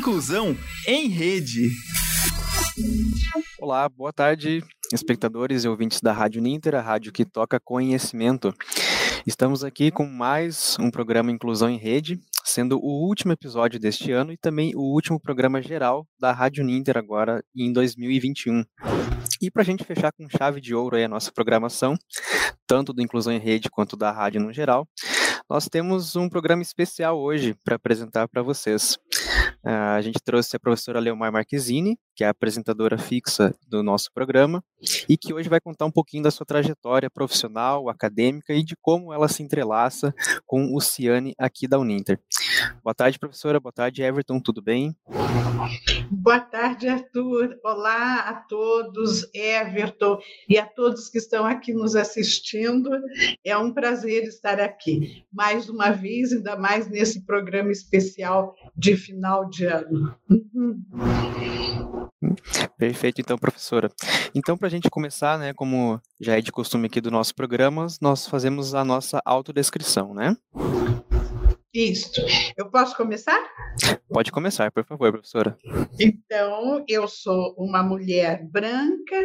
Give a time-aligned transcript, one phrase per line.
[0.00, 0.56] Inclusão
[0.88, 1.68] em Rede.
[3.60, 8.50] Olá, boa tarde, espectadores e ouvintes da Rádio Ninter, a rádio que toca conhecimento.
[9.26, 14.32] Estamos aqui com mais um programa Inclusão em Rede, sendo o último episódio deste ano
[14.32, 18.64] e também o último programa geral da Rádio Ninter agora em 2021.
[19.42, 21.94] E para a gente fechar com chave de ouro a nossa programação,
[22.66, 24.88] tanto do Inclusão em Rede quanto da rádio no geral,
[25.50, 28.96] nós temos um programa especial hoje para apresentar para vocês.
[29.64, 34.12] Uh, a gente trouxe a professora Leomar Marquezine, que é a apresentadora fixa do nosso
[34.12, 34.62] programa,
[35.08, 39.10] e que hoje vai contar um pouquinho da sua trajetória profissional, acadêmica e de como
[39.10, 42.20] ela se entrelaça com o Ciane aqui da Uninter.
[42.84, 43.58] Boa tarde, professora.
[43.58, 44.38] Boa tarde, Everton.
[44.38, 44.94] Tudo bem?
[46.10, 47.58] Boa tarde, Arthur.
[47.64, 52.90] Olá a todos, Everton, e a todos que estão aqui nos assistindo.
[53.42, 59.48] É um prazer estar aqui mais uma vez, ainda mais nesse programa especial de final
[59.48, 60.14] de ano.
[60.28, 62.09] Uhum.
[62.78, 63.90] Perfeito, então, professora.
[64.34, 67.86] Então, para a gente começar, né, como já é de costume aqui do nosso programa,
[68.00, 70.36] nós fazemos a nossa autodescrição, né?
[71.72, 72.20] Isso.
[72.56, 73.40] Eu posso começar?
[74.08, 75.56] Pode começar, por favor, professora.
[75.98, 79.16] Então, eu sou uma mulher branca,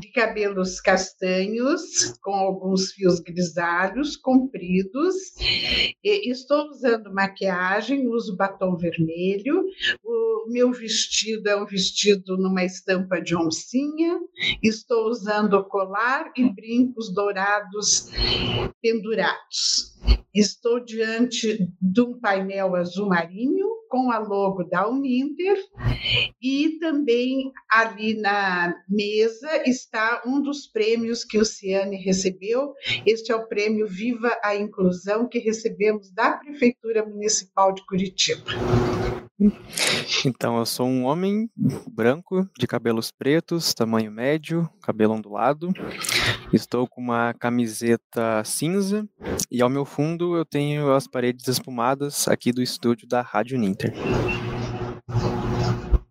[0.00, 5.14] de cabelos castanhos, com alguns fios grisalhos, compridos.
[6.02, 9.64] Estou usando maquiagem, uso batom vermelho.
[10.02, 14.18] O meu vestido é um vestido numa estampa de oncinha.
[14.62, 18.10] Estou usando colar e brincos dourados
[18.80, 19.92] pendurados.
[20.34, 25.58] Estou diante de um painel azul marinho com a logo da Uninter
[26.40, 32.72] e também ali na mesa está um dos prêmios que o Ciane recebeu.
[33.04, 38.50] Este é o prêmio Viva a Inclusão que recebemos da Prefeitura Municipal de Curitiba.
[40.24, 41.50] Então, eu sou um homem
[41.90, 45.72] branco, de cabelos pretos, tamanho médio, cabelo ondulado.
[46.52, 49.08] Estou com uma camiseta cinza
[49.50, 53.92] e ao meu fundo eu tenho as paredes espumadas aqui do estúdio da Rádio Ninter.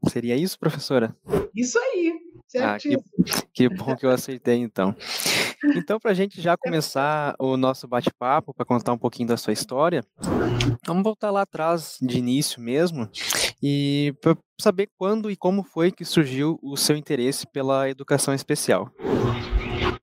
[0.10, 1.16] Seria isso, professora?
[1.56, 2.21] Isso aí.
[2.58, 2.98] Ah, que,
[3.54, 4.96] que bom que eu acertei, então.
[5.76, 9.54] Então, para a gente já começar o nosso bate-papo, para contar um pouquinho da sua
[9.54, 10.04] história,
[10.86, 13.08] vamos voltar lá atrás, de início mesmo,
[13.62, 18.92] e para saber quando e como foi que surgiu o seu interesse pela educação especial.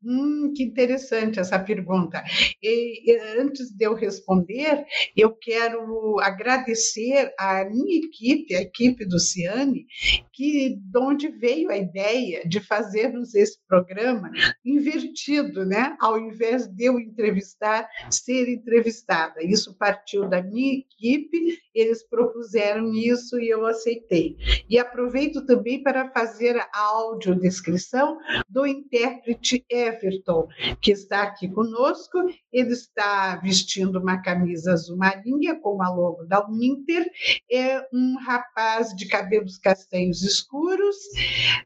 [0.03, 2.22] Hum, que interessante essa pergunta.
[2.60, 4.84] E, antes de eu responder,
[5.16, 9.86] eu quero agradecer à minha equipe, a equipe do Ciane,
[10.32, 14.30] que de onde veio a ideia de fazermos esse programa
[14.64, 15.96] invertido, né?
[16.00, 19.36] Ao invés de eu entrevistar, ser entrevistada.
[19.44, 24.37] Isso partiu da minha equipe, eles propuseram isso e eu aceitei.
[24.69, 28.19] E aproveito também para fazer a audiodescrição
[28.49, 30.49] do intérprete Everton,
[30.81, 32.19] que está aqui conosco.
[32.53, 37.09] Ele está vestindo uma camisa azul marinha com a logo da Winter.
[37.50, 40.97] É um rapaz de cabelos castanhos escuros,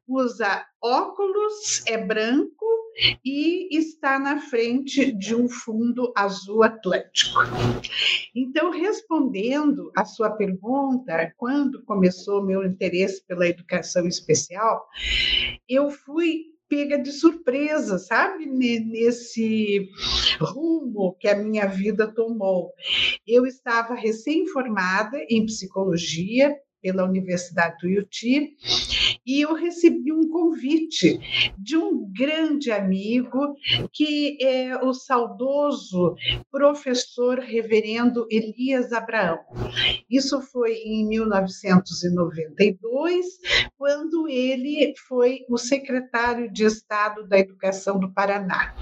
[0.06, 2.66] usa óculos, é branco
[3.24, 7.38] e está na frente de um fundo azul atlântico.
[8.34, 14.86] Então, respondendo à sua pergunta, quando começou meu interesse pela educação especial,
[15.68, 18.46] eu fui pega de surpresa, sabe?
[18.46, 19.90] Nesse
[20.40, 22.72] rumo que a minha vida tomou.
[23.26, 28.56] Eu estava recém-formada em psicologia pela Universidade do UT
[29.24, 31.20] e eu recebi um convite
[31.56, 33.54] de um grande amigo
[33.92, 36.16] que é o saudoso
[36.50, 39.38] professor reverendo Elias Abraão.
[40.10, 43.26] Isso foi em 1992,
[43.78, 48.74] quando ele foi o secretário de Estado da Educação do Paraná.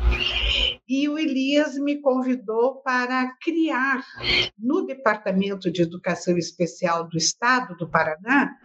[0.88, 4.04] E o Elias me convidou para criar
[4.58, 8.56] no Departamento de Educação Especial do Estado do Paraná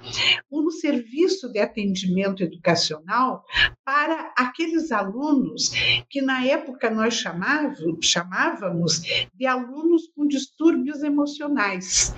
[0.51, 3.43] um serviço de atendimento educacional
[3.83, 5.71] para aqueles alunos
[6.09, 9.01] que na época nós chamávamos, chamávamos
[9.33, 12.13] de alunos com distúrbios emocionais,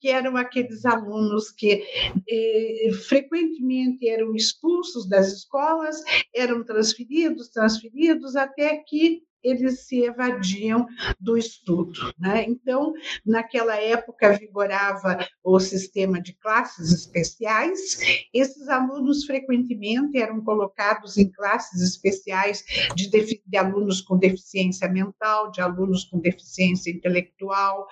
[0.00, 1.84] que eram aqueles alunos que
[2.28, 6.02] eh, frequentemente eram expulsos das escolas,
[6.34, 10.86] eram transferidos, transferidos, até que eles se evadiam
[11.20, 12.12] do estudo.
[12.18, 12.44] Né?
[12.48, 12.92] Então,
[13.24, 17.98] naquela época, vigorava o sistema de classes especiais,
[18.32, 23.10] esses alunos frequentemente eram colocados em classes especiais de,
[23.46, 27.86] de alunos com deficiência mental, de alunos com deficiência intelectual,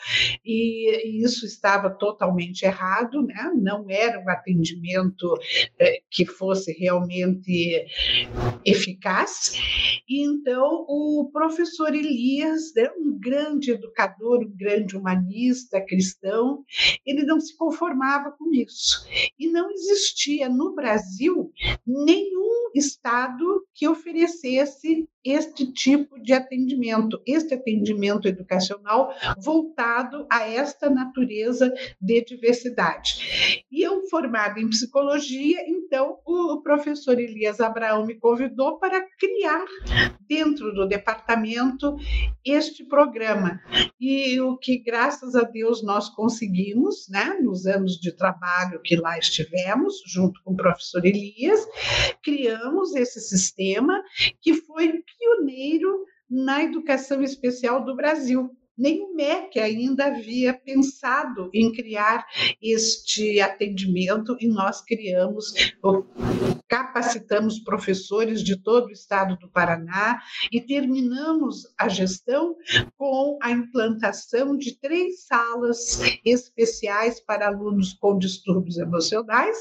[0.44, 3.52] e, isso estava totalmente errado, né?
[3.56, 5.34] não era um atendimento
[5.78, 7.86] eh, que fosse realmente
[8.64, 9.52] eficaz.
[10.08, 16.62] E então o professor Elias, né, um grande educador, um grande humanista cristão,
[17.06, 19.08] ele não se conformava com isso.
[19.38, 21.50] E não existia no Brasil
[21.86, 31.72] nenhum estado que oferecesse este tipo de atendimento, este atendimento educacional voltado a esta natureza
[32.00, 33.64] de diversidade.
[33.70, 39.64] E eu, formada em psicologia, então o professor Elias Abraão me convidou para criar
[40.28, 41.96] dentro do departamento
[42.44, 43.60] este programa.
[44.00, 49.18] E o que, graças a Deus, nós conseguimos, né, nos anos de trabalho que lá
[49.18, 51.66] estivemos, junto com o professor Elias,
[52.22, 54.02] criamos esse sistema
[54.40, 58.56] que foi pioneiro na educação especial do Brasil.
[58.80, 62.24] Nem o MEC ainda havia pensado em criar
[62.62, 65.52] este atendimento e nós criamos
[66.66, 70.22] capacitamos professores de todo o estado do Paraná
[70.52, 72.54] e terminamos a gestão
[72.96, 79.58] com a implantação de três salas especiais para alunos com distúrbios emocionais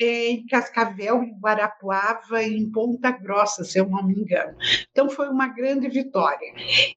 [0.00, 4.56] em Cascavel, em Guarapuava e em Ponta Grossa, se eu não me engano.
[4.90, 6.48] Então foi uma grande vitória.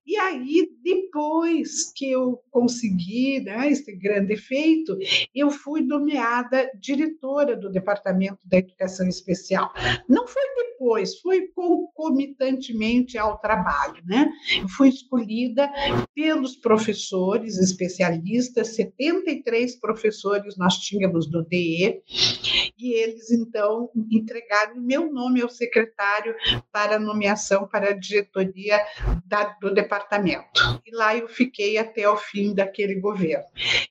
[0.07, 1.34] E aí, depois
[1.95, 4.97] que eu consegui né, esse grande feito,
[5.33, 9.71] eu fui nomeada diretora do Departamento da Educação Especial.
[10.07, 14.29] Não foi depois, foi concomitantemente ao trabalho, né?
[14.61, 15.69] Eu fui escolhida
[16.13, 22.01] pelos professores especialistas, 73 professores nós tínhamos no DE,
[22.77, 26.35] e eles então entregaram meu nome ao secretário
[26.71, 28.79] para nomeação para a diretoria
[29.25, 30.81] da, do departamento.
[30.85, 33.45] E lá eu fiquei até o fim daquele governo.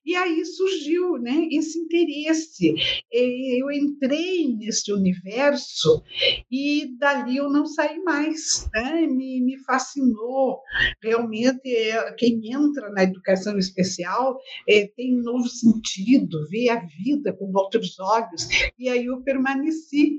[0.04, 2.74] E aí surgiu né, esse interesse.
[3.10, 6.02] Eu entrei nesse universo
[6.50, 8.68] e dali eu não saí mais.
[8.74, 9.06] Né?
[9.06, 10.60] Me, me fascinou.
[11.02, 14.38] Realmente, é, quem entra na educação especial
[14.68, 18.48] é, tem um novo sentido, vê a vida com outros olhos.
[18.78, 20.18] E aí eu permaneci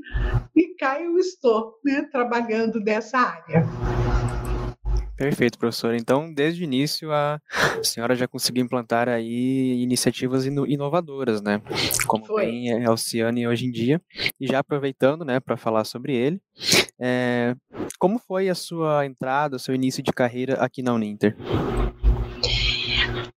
[0.55, 3.63] e cá eu estou, né, trabalhando nessa área.
[5.17, 5.95] Perfeito, professor.
[5.95, 7.39] Então, desde o início, a
[7.81, 11.61] senhora já conseguiu implantar aí iniciativas inovadoras, né?
[12.05, 12.45] Como Foi.
[12.45, 14.01] tem é, Alciane hoje em dia.
[14.39, 16.41] E já aproveitando, né, para falar sobre ele,
[16.99, 17.55] é,
[17.97, 21.35] como foi a sua entrada, o seu início de carreira aqui na Uninter?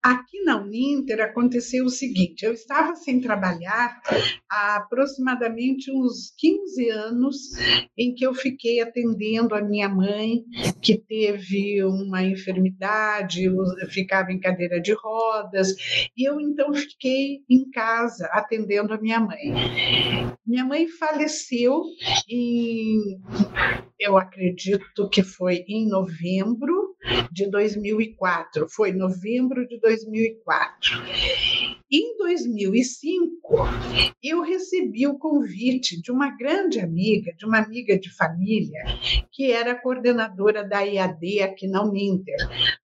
[0.06, 4.00] Aqui na Uninter aconteceu o seguinte: eu estava sem trabalhar
[4.48, 7.36] há aproximadamente uns 15 anos,
[7.98, 10.44] em que eu fiquei atendendo a minha mãe,
[10.80, 13.50] que teve uma enfermidade,
[13.90, 15.74] ficava em cadeira de rodas,
[16.16, 19.52] e eu então fiquei em casa atendendo a minha mãe.
[20.46, 21.82] Minha mãe faleceu
[22.30, 23.18] em,
[23.98, 26.85] eu acredito que foi em novembro
[27.30, 30.90] de 2004, foi novembro de 2004.
[31.90, 33.58] Em 2005,
[34.22, 38.82] eu recebi o convite de uma grande amiga, de uma amiga de família,
[39.30, 42.36] que era coordenadora da IAD aqui na Uninter,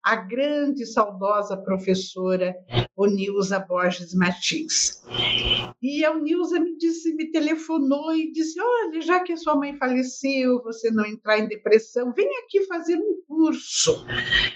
[0.04, 2.56] a grande saudosa professora
[2.96, 5.02] Onilza Borges Martins.
[5.82, 9.76] E a Onilza me disse, me telefonou e disse: Olha, já que a sua mãe
[9.78, 14.06] faleceu, você não entrar em depressão, vem aqui fazer um curso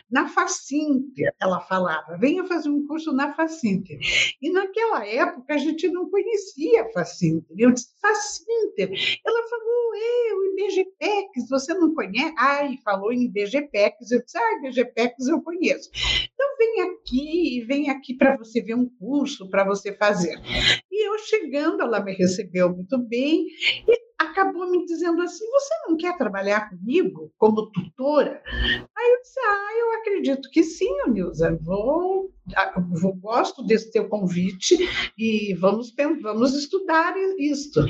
[0.09, 1.33] na Facinter.
[1.41, 3.97] Ela falava: venha fazer um curso na Facinter.
[4.41, 7.55] E naquela época a gente não conhecia a Facinter.
[7.57, 8.91] Eu disse, Facinter.
[9.25, 12.33] Ela falou, é, o IBGPEX, você não conhece?
[12.37, 14.11] Ai, falou em IBGPEX.
[14.11, 15.89] Eu disse, ah, IBGPEX eu conheço.
[16.33, 20.35] Então vem aqui, vem aqui para você ver um curso, para você fazer.
[20.91, 23.45] E eu chegando, ela me recebeu muito bem
[23.87, 28.41] e acabou me dizendo assim: Você não quer trabalhar comigo como tutora?
[29.07, 32.31] Eu disse: Ah, eu acredito que sim, Nilza, vou,
[33.01, 34.77] vou gosto desse teu convite
[35.17, 37.81] e vamos, vamos estudar isto.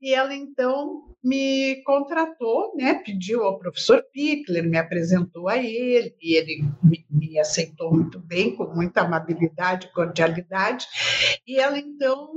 [0.00, 6.34] E ela então me contratou, né, pediu ao professor Pickler, me apresentou a ele, e
[6.34, 10.86] ele me, me aceitou muito bem, com muita amabilidade cordialidade,
[11.46, 12.32] e ela então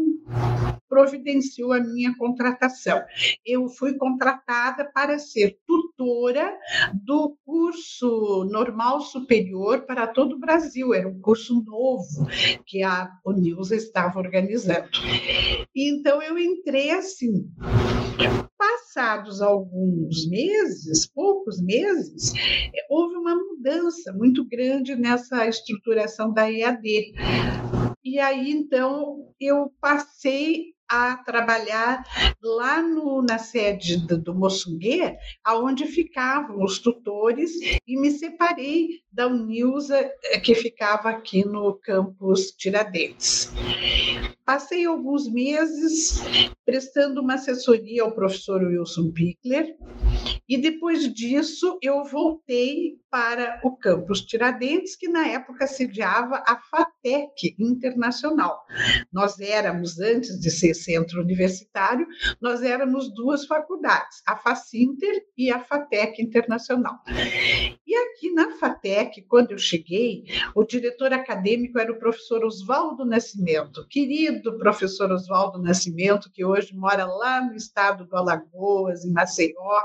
[0.90, 3.02] providenciou a minha contratação.
[3.44, 6.56] Eu fui contratada para ser tutora
[6.94, 10.94] do curso normal superior para todo o Brasil.
[10.94, 12.28] Era um curso novo
[12.66, 14.90] que a Unilza estava organizando.
[15.76, 17.48] Então eu entrei assim.
[18.58, 22.32] Passados alguns meses, poucos meses,
[22.90, 27.14] houve uma mudança muito grande nessa estruturação da EAD.
[28.04, 32.04] E aí, então, eu passei a trabalhar
[32.40, 37.52] lá no, na sede do, do Moçungue, aonde ficavam os tutores,
[37.88, 43.52] e me separei da Unilza, eh, que ficava aqui no campus Tiradentes.
[44.46, 46.22] Passei alguns meses
[46.64, 49.76] prestando uma assessoria ao professor Wilson Pickler,
[50.48, 57.56] e depois disso eu voltei para o campus Tiradentes, que na época sediava a FATEC
[57.60, 58.66] Internacional.
[59.12, 62.08] Nós éramos, antes de ser centro universitário,
[62.42, 66.96] nós éramos duas faculdades, a FACINTER e a FATEC Internacional.
[67.86, 70.24] E aqui na FATEC, quando eu cheguei,
[70.56, 77.06] o diretor acadêmico era o professor Oswaldo Nascimento, querido professor Oswaldo Nascimento, que hoje mora
[77.06, 79.82] lá no estado do Alagoas, em Maceió.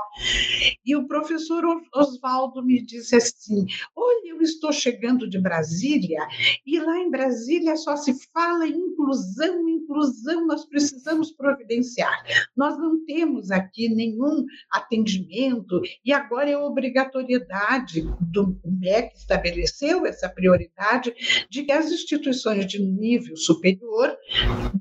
[0.85, 1.63] E o professor
[1.93, 6.25] Oswaldo me disse assim: Olha, eu estou chegando de Brasília,
[6.65, 12.23] e lá em Brasília só se fala em inclusão, inclusão, nós precisamos providenciar.
[12.55, 21.13] Nós não temos aqui nenhum atendimento, e agora é obrigatoriedade do MEC estabeleceu essa prioridade
[21.49, 24.15] de que as instituições de nível superior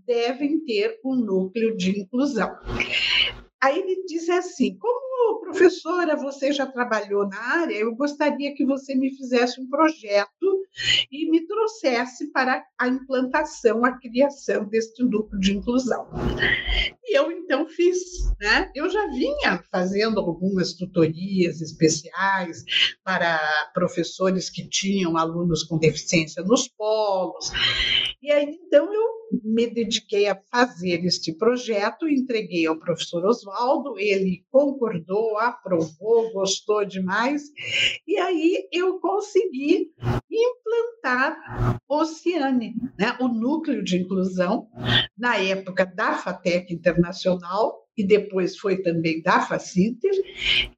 [0.07, 2.51] devem ter um núcleo de inclusão.
[3.63, 5.09] Aí ele diz assim: como
[5.49, 10.63] professora, você já trabalhou na área, eu gostaria que você me fizesse um projeto
[11.11, 16.07] e me trouxesse para a implantação, a criação deste núcleo de inclusão.
[17.03, 17.99] E eu então fiz,
[18.39, 18.71] né?
[18.75, 22.65] Eu já vinha fazendo algumas tutorias especiais
[23.03, 23.41] para
[23.73, 27.51] professores que tinham alunos com deficiência nos polos.
[28.21, 34.45] E aí então eu me dediquei a fazer este projeto, entreguei ao professor Oswaldo, ele
[34.51, 37.43] concordou, aprovou, gostou demais,
[38.07, 39.93] e aí eu consegui
[40.31, 44.69] implantar o Ciane, né, o núcleo de inclusão,
[45.17, 50.13] na época da FATEC Internacional, e depois foi também da Facinter,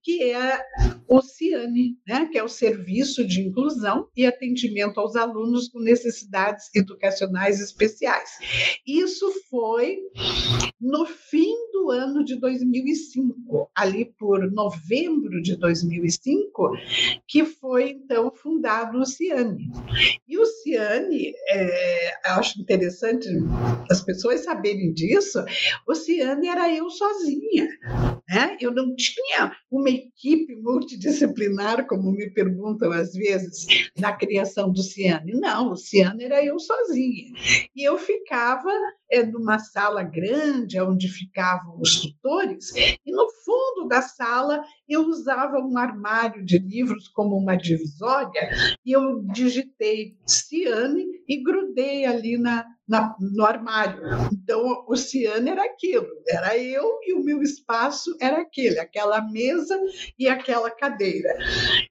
[0.02, 0.58] que é
[1.06, 6.70] o CIANE, né, que é o Serviço de Inclusão e Atendimento aos Alunos com Necessidades
[6.74, 8.30] Educacionais Especiais.
[8.86, 9.98] Isso foi
[10.80, 16.72] no fim do ano de 2005, ali por novembro de 2005,
[17.28, 19.70] que foi então fundado o CIANE.
[20.26, 23.28] E o CIANE, é, acho interessante
[23.90, 25.44] as pessoas saberem disso,
[25.86, 27.68] o CIANE era eu só sozinha.
[28.28, 28.56] Né?
[28.60, 33.66] Eu não tinha uma equipe multidisciplinar, como me perguntam às vezes,
[33.98, 35.32] na criação do Ciane.
[35.32, 37.32] Não, o Ciane era eu sozinha.
[37.74, 38.70] E eu ficava
[39.10, 45.58] é, numa sala grande, onde ficavam os tutores, e no fundo da sala eu usava
[45.58, 48.50] um armário de livros como uma divisória,
[48.84, 54.02] e eu digitei Ciane e grudei ali na, na, no armário.
[54.32, 59.80] Então, o Ciane era aquilo, era eu e o meu espaço era aquele, aquela mesa
[60.18, 61.32] e aquela cadeira.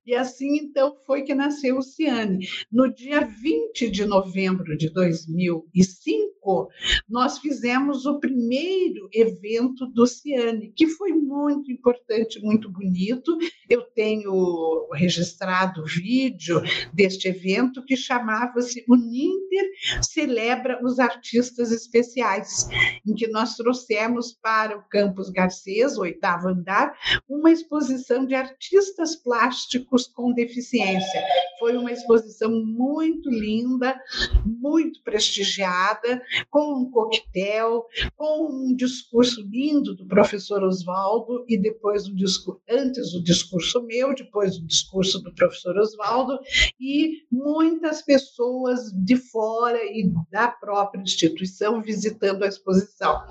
[0.05, 2.45] E assim, então, foi que nasceu o Ciane.
[2.69, 6.67] No dia 20 de novembro de 2005,
[7.10, 13.38] nós fizemos o primeiro evento do Ciane, que foi muito importante, muito bonito.
[13.68, 16.62] Eu tenho registrado vídeo
[16.94, 19.70] deste evento que chamava-se O Ninter
[20.01, 22.68] Celebra os Artistas Especiais,
[23.06, 26.94] em que nós trouxemos para o Campus Garcês, oitavo andar,
[27.28, 31.24] uma exposição de artistas plásticos com deficiência.
[31.58, 34.00] Foi uma exposição muito linda,
[34.46, 37.86] muito prestigiada, com um coquetel,
[38.18, 44.13] com um discurso lindo do professor Oswaldo e depois o discurso, antes o discurso meu,
[44.13, 46.39] depois o discurso do professor Oswaldo
[46.79, 53.24] e muitas pessoas de fora e da própria instituição visitando a exposição.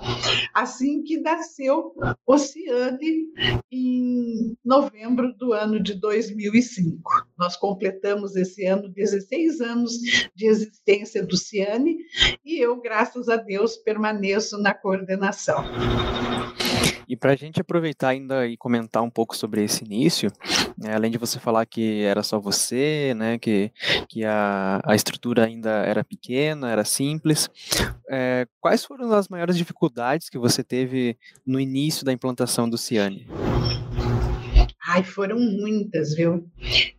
[0.53, 1.93] Assim que nasceu
[2.25, 3.27] Oceane
[3.71, 7.01] em novembro do ano de 2005.
[7.37, 9.91] Nós completamos esse ano 16 anos
[10.35, 11.97] de existência do Ciane
[12.43, 15.63] e eu graças a Deus, permaneço na coordenação.
[17.09, 20.31] E para a gente aproveitar ainda e comentar um pouco sobre esse início,
[20.77, 23.71] né, além de você falar que era só você, né, que,
[24.07, 27.49] que a, a estrutura ainda era pequena, era simples,
[28.07, 33.25] é, quais foram as maiores dificuldades que você teve no início da implantação do Ciane?
[34.91, 36.49] Ai, foram muitas, viu?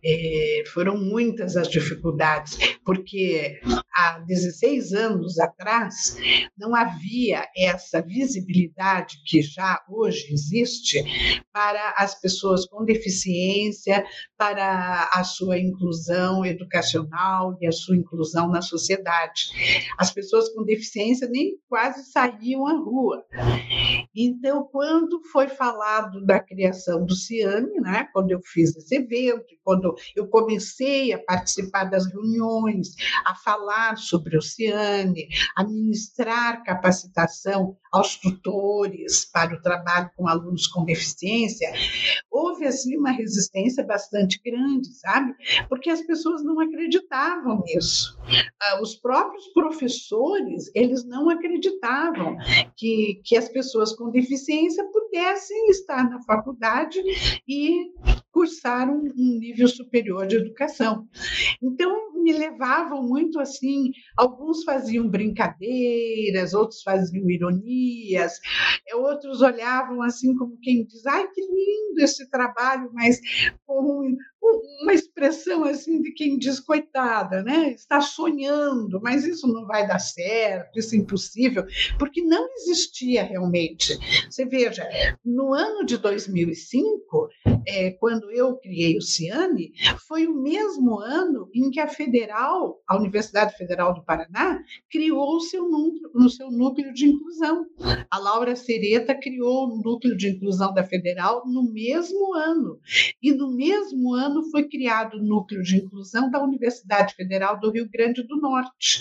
[0.01, 3.59] É, foram muitas as dificuldades, porque
[3.93, 6.15] há 16 anos atrás
[6.57, 11.03] não havia essa visibilidade que já hoje existe
[11.51, 14.05] para as pessoas com deficiência,
[14.37, 19.49] para a sua inclusão educacional e a sua inclusão na sociedade.
[19.97, 23.25] As pessoas com deficiência nem quase saíam à rua.
[24.15, 29.93] Então, quando foi falado da criação do CIAME, né, quando eu fiz esse evento, quando
[30.15, 32.95] eu comecei a participar das reuniões,
[33.25, 40.67] a falar sobre o CIANE, a ministrar capacitação aos tutores para o trabalho com alunos
[40.67, 41.71] com deficiência,
[42.29, 45.33] houve assim uma resistência bastante grande, sabe?
[45.67, 48.17] Porque as pessoas não acreditavam nisso.
[48.61, 52.37] Ah, os próprios professores, eles não acreditavam
[52.77, 56.99] que, que as pessoas com deficiência pudessem estar na faculdade
[57.47, 57.91] e
[58.31, 61.07] cursar um, um nível superior de educação.
[61.61, 68.39] Então, me levavam muito assim, alguns faziam brincadeiras, outros faziam ironias,
[68.93, 73.19] outros olhavam assim como quem diz, ai, que lindo esse trabalho, mas
[73.65, 74.15] com
[74.81, 77.71] uma expressão assim de quem diz coitada, né?
[77.71, 81.65] Está sonhando, mas isso não vai dar certo, isso é impossível,
[81.99, 83.97] porque não existia realmente.
[84.29, 84.87] Você veja,
[85.23, 87.29] no ano de 2005,
[87.67, 89.71] é, quando eu criei o Ciane,
[90.07, 95.41] foi o mesmo ano em que a Federal, a Universidade Federal do Paraná, criou o
[95.41, 97.65] seu núcleo, seu núcleo de inclusão.
[98.09, 102.79] A Laura Sereta criou o núcleo de inclusão da Federal no mesmo ano.
[103.21, 107.69] E no mesmo ano ano foi criado o Núcleo de Inclusão da Universidade Federal do
[107.69, 108.99] Rio Grande do Norte.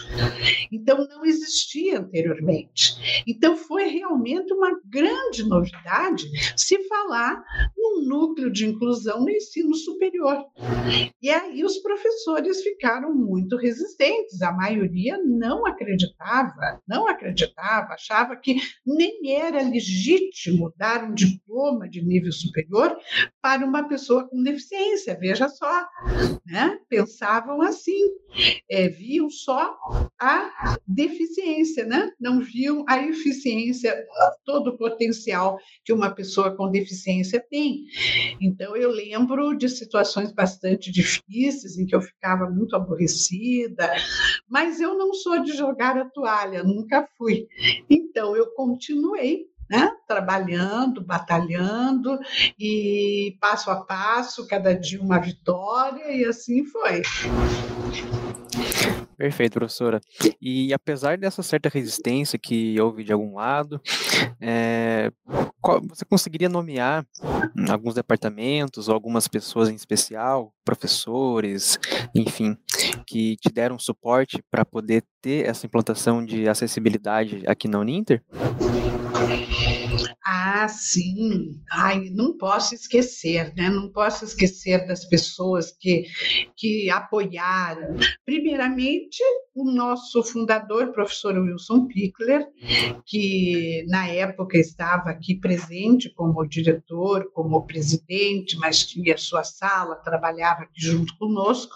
[0.71, 3.23] Então, não existia anteriormente.
[3.27, 6.25] Então, foi realmente uma grande novidade
[6.57, 7.43] se falar
[7.77, 10.45] num núcleo de inclusão no ensino superior.
[11.23, 18.57] E aí os professores ficaram muito resistentes, a maioria não acreditava, não acreditava, achava que
[18.85, 22.97] nem era legítimo dar um diploma de nível superior
[23.41, 25.87] para uma pessoa com deficiência veja só,
[26.47, 26.79] né?
[26.89, 28.01] pensavam assim,
[28.69, 29.77] é, viam só
[30.19, 32.11] a deficiência, né?
[32.19, 33.95] não viam a eficiência,
[34.45, 37.85] todo o potencial que uma pessoa com deficiência tem.
[38.41, 43.93] Então, eu lembro de situações bastante difíceis em que eu ficava muito aborrecida,
[44.49, 47.47] mas eu não sou de jogar a toalha, nunca fui.
[47.89, 49.93] Então, eu continuei né?
[50.11, 52.19] trabalhando, batalhando
[52.59, 57.03] e passo a passo, cada dia uma vitória e assim foi.
[59.17, 60.01] Perfeito, professora.
[60.41, 63.81] E apesar dessa certa resistência que houve de algum lado,
[64.41, 65.13] é,
[65.61, 67.07] qual, você conseguiria nomear
[67.69, 71.79] alguns departamentos ou algumas pessoas em especial, professores,
[72.15, 72.57] enfim,
[73.07, 78.25] que te deram suporte para poder ter essa implantação de acessibilidade aqui na Uninter?
[80.25, 81.61] Ah, sim.
[81.73, 83.69] Ai, não posso esquecer, né?
[83.69, 86.05] Não posso esquecer das pessoas que,
[86.57, 87.97] que apoiaram.
[88.25, 89.23] Primeiramente,
[89.55, 92.47] o nosso fundador, professor Wilson Pickler,
[93.05, 100.63] que na época estava aqui presente como diretor, como presidente, mas tinha sua sala, trabalhava
[100.63, 101.75] aqui junto conosco,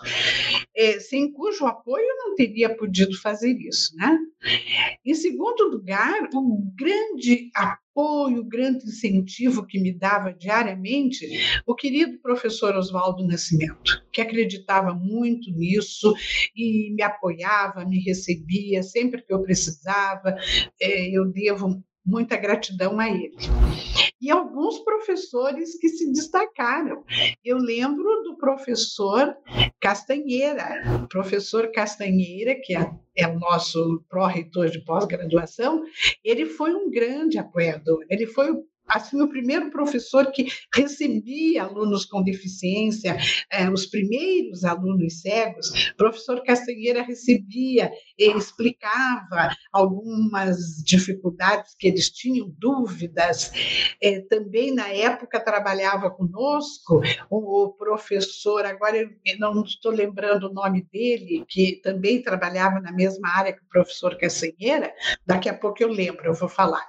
[0.76, 4.18] é, sem cujo apoio eu não teria podido fazer isso, né?
[5.04, 11.26] Em segundo lugar, o grande apoio, o grande incentivo que me dava diariamente
[11.66, 16.12] o querido professor Oswaldo Nascimento, que acreditava muito nisso
[16.56, 20.34] e me apoiava, me recebia sempre que eu precisava.
[20.80, 23.36] É, eu devo muita gratidão a ele.
[24.24, 27.04] E alguns professores que se destacaram.
[27.44, 29.36] Eu lembro do professor
[29.78, 35.82] Castanheira, professor Castanheira, que é, é o nosso pró-reitor de pós-graduação,
[36.24, 42.04] ele foi um grande apoiador, ele foi o assim o primeiro professor que recebia alunos
[42.04, 43.16] com deficiência,
[43.50, 52.10] eh, os primeiros alunos cegos, o professor Castanheira recebia e explicava algumas dificuldades que eles
[52.10, 53.52] tinham, dúvidas.
[54.02, 60.86] Eh, também na época trabalhava conosco o, professor, agora eu não estou lembrando o nome
[60.92, 64.92] dele, que também trabalhava na mesma área que o professor Castanheira,
[65.26, 66.88] daqui a pouco eu lembro, eu vou falar,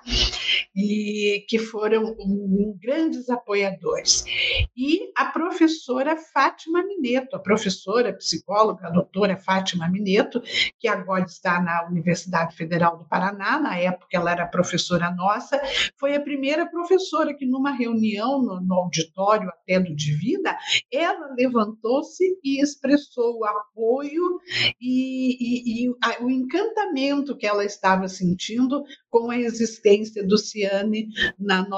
[0.75, 2.15] e que foram
[2.82, 4.26] grandes apoiadores.
[4.76, 10.41] E a professora Fátima Mineto, a professora psicóloga, a doutora Fátima Mineto,
[10.80, 15.62] que agora está na Universidade Federal do Paraná, na época ela era professora nossa,
[16.00, 20.58] foi a primeira professora que numa reunião no, no auditório até do Divina,
[20.91, 24.39] ela levantou-se e expressou o apoio
[24.82, 31.10] e, e, e a, o encantamento que ela estava sentindo com a existência do Ciane
[31.38, 31.74] na nossa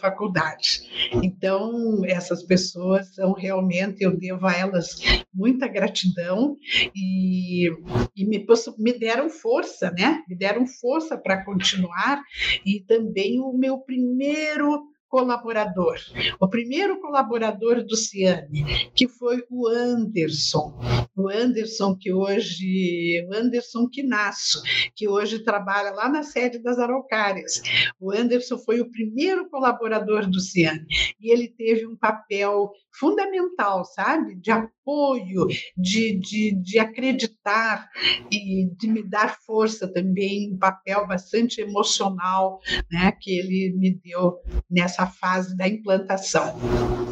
[0.00, 1.10] faculdade.
[1.22, 4.96] Então, essas pessoas são realmente, eu devo a elas
[5.32, 6.56] muita gratidão
[6.94, 7.68] e,
[8.16, 8.46] e me,
[8.78, 10.22] me deram força, né?
[10.28, 12.22] Me deram força para continuar
[12.64, 15.96] e também o meu primeiro colaborador.
[16.40, 20.78] O primeiro colaborador do Ciane, que foi o Anderson.
[21.20, 24.62] O Anderson que hoje, o Anderson Quinasso,
[24.96, 27.60] que hoje trabalha lá na sede das Araucárias.
[28.00, 30.86] O Anderson foi o primeiro colaborador do Ciane
[31.20, 34.34] e ele teve um papel fundamental, sabe?
[34.36, 37.88] De apoio, de, de, de acreditar
[38.32, 42.58] e de me dar força também, um papel bastante emocional
[42.90, 44.38] né, que ele me deu
[44.70, 47.09] nessa fase da implantação.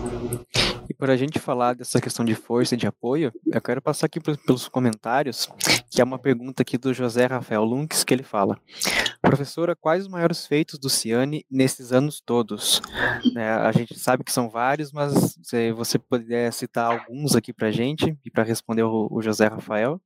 [0.99, 4.19] Para a gente falar dessa questão de força e de apoio, eu quero passar aqui
[4.19, 5.49] pelos comentários,
[5.89, 8.59] que é uma pergunta aqui do José Rafael Lunks, que ele fala:
[9.29, 12.81] Professora, quais os maiores feitos do Ciane nesses anos todos?
[13.37, 17.69] É, a gente sabe que são vários, mas se você puder citar alguns aqui para
[17.69, 20.01] a gente e para responder o, o, José Rafael.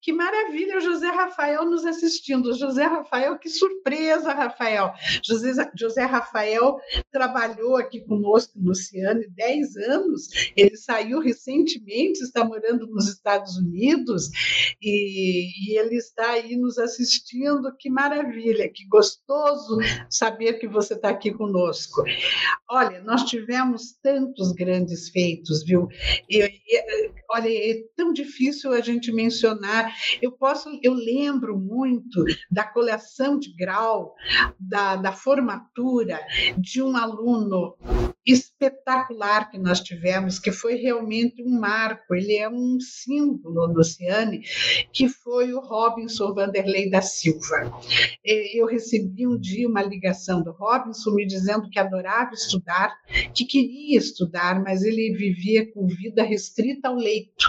[0.00, 2.56] Que maravilha, o José Rafael nos assistindo.
[2.56, 4.94] José Rafael, que surpresa, Rafael.
[5.22, 6.78] José, José Rafael
[7.12, 10.28] trabalhou aqui conosco no Ciane 10 anos.
[10.56, 14.30] Ele saiu recentemente, está morando nos Estados Unidos
[14.80, 17.76] e, e ele está aí nos assistindo.
[17.78, 22.04] Que maravilha maravilha, que gostoso saber que você está aqui conosco.
[22.70, 25.88] Olha, nós tivemos tantos grandes feitos, viu?
[26.28, 29.92] E, e, olha, é tão difícil a gente mencionar.
[30.22, 34.14] Eu posso, eu lembro muito da coleção de grau,
[34.58, 36.20] da, da formatura
[36.56, 37.76] de um aluno
[38.32, 44.42] espetacular que nós tivemos, que foi realmente um marco, ele é um símbolo, Luciane,
[44.92, 47.72] que foi o Robinson Vanderlei da Silva.
[48.24, 52.94] Eu recebi um dia uma ligação do Robinson me dizendo que adorava estudar,
[53.34, 57.48] que queria estudar, mas ele vivia com vida restrita ao leito,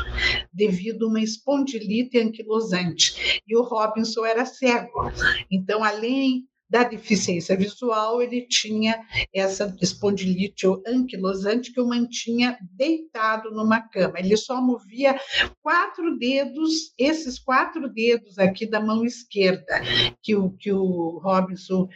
[0.54, 3.42] devido a uma espondilite anquilosante.
[3.48, 5.12] E o Robinson era cego.
[5.52, 9.02] Então, além da deficiência visual, ele tinha
[9.34, 14.20] essa espondilite anquilosante que o mantinha deitado numa cama.
[14.20, 15.20] Ele só movia
[15.62, 19.82] quatro dedos, esses quatro dedos aqui da mão esquerda,
[20.22, 21.90] que o, que o Robinson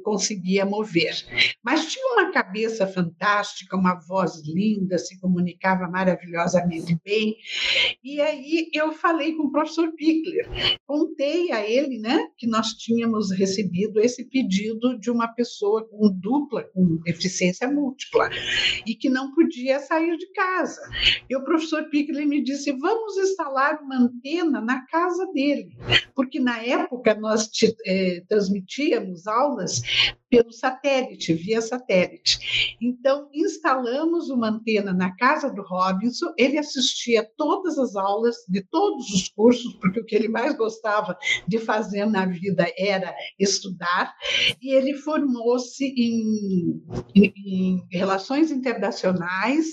[0.00, 1.14] conseguia mover.
[1.62, 7.36] Mas tinha uma cabeça fantástica, uma voz linda, se comunicava maravilhosamente bem.
[8.04, 10.48] E aí eu falei com o professor Pickler,
[10.86, 16.64] contei a ele né, que nós tínhamos recebido esse pedido de uma pessoa com dupla,
[16.74, 18.30] com deficiência múltipla,
[18.86, 20.80] e que não podia sair de casa.
[21.28, 25.68] E o professor Pickler me disse: vamos instalar uma antena na casa dele,
[26.14, 27.48] porque na época nós
[27.86, 32.76] eh, transmitíamos aulas because pelo satélite, via satélite.
[32.80, 39.08] Então, instalamos uma antena na casa do Robinson, ele assistia todas as aulas de todos
[39.08, 41.16] os cursos, porque o que ele mais gostava
[41.48, 44.14] de fazer na vida era estudar,
[44.60, 46.82] e ele formou-se em,
[47.14, 49.64] em, em relações internacionais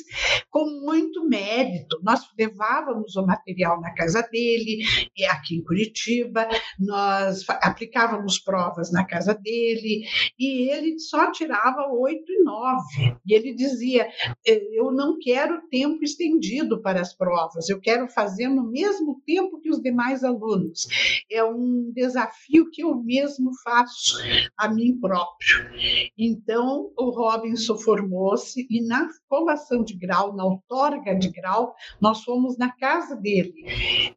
[0.50, 2.00] com muito mérito.
[2.04, 4.84] Nós levávamos o material na casa dele,
[5.30, 6.48] aqui em Curitiba,
[6.80, 10.06] nós aplicávamos provas na casa dele,
[10.40, 13.18] e ele só tirava oito e nove.
[13.26, 14.08] E ele dizia:
[14.48, 19.60] é, Eu não quero tempo estendido para as provas, eu quero fazer no mesmo tempo
[19.60, 20.88] que os demais alunos.
[21.32, 24.18] É um desafio que eu mesmo faço
[24.58, 25.70] a mim próprio.
[26.18, 32.58] Então, o Robinson formou-se e na colação de grau, na outorga de grau, nós fomos
[32.58, 33.54] na casa dele.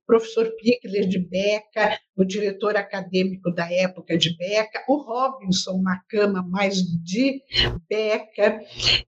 [0.07, 6.43] Professor Pickler de Beca, o diretor acadêmico da época de Beca, o Robinson, uma cama
[6.43, 7.43] mais de
[7.89, 8.61] Beca,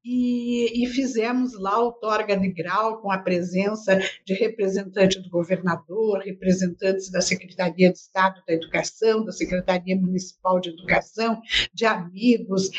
[0.04, 6.18] e, e fizemos lá o Torga de Grau com a presença de representante do governador,
[6.18, 11.40] representantes da Secretaria de Estado da Educação, da Secretaria Municipal de Educação,
[11.72, 12.70] de amigos,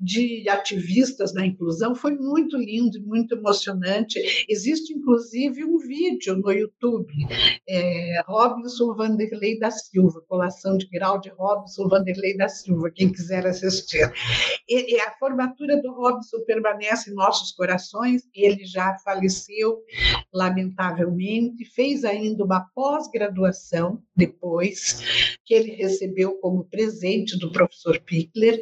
[0.00, 1.94] de ativistas da inclusão.
[1.94, 4.20] Foi muito lindo e muito emocionante.
[4.48, 7.12] Existe, inclusive, um vídeo no YouTube,
[7.68, 13.46] é, Robinson Vanderlei da Silva, colação de grau de Robinson Vanderlei da Silva, quem quiser
[13.46, 14.10] assistir.
[14.68, 19.78] E, e a formatura do Robinson permanece em nossos corações, ele já faleceu,
[20.32, 25.00] lamentavelmente, fez ainda uma pós-graduação depois,
[25.44, 28.60] que ele recebeu como presente do professor Pickler,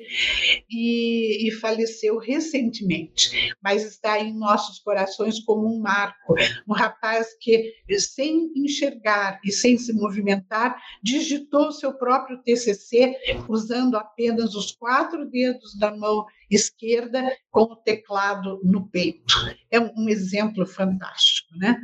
[0.71, 6.35] e, e faleceu recentemente, mas está em nossos corações como um marco,
[6.69, 13.15] um rapaz que, sem enxergar e sem se movimentar, digitou seu próprio TCC
[13.47, 19.35] usando apenas os quatro dedos da mão esquerda com o teclado no peito.
[19.71, 21.79] É um, exemplo fantástico, né?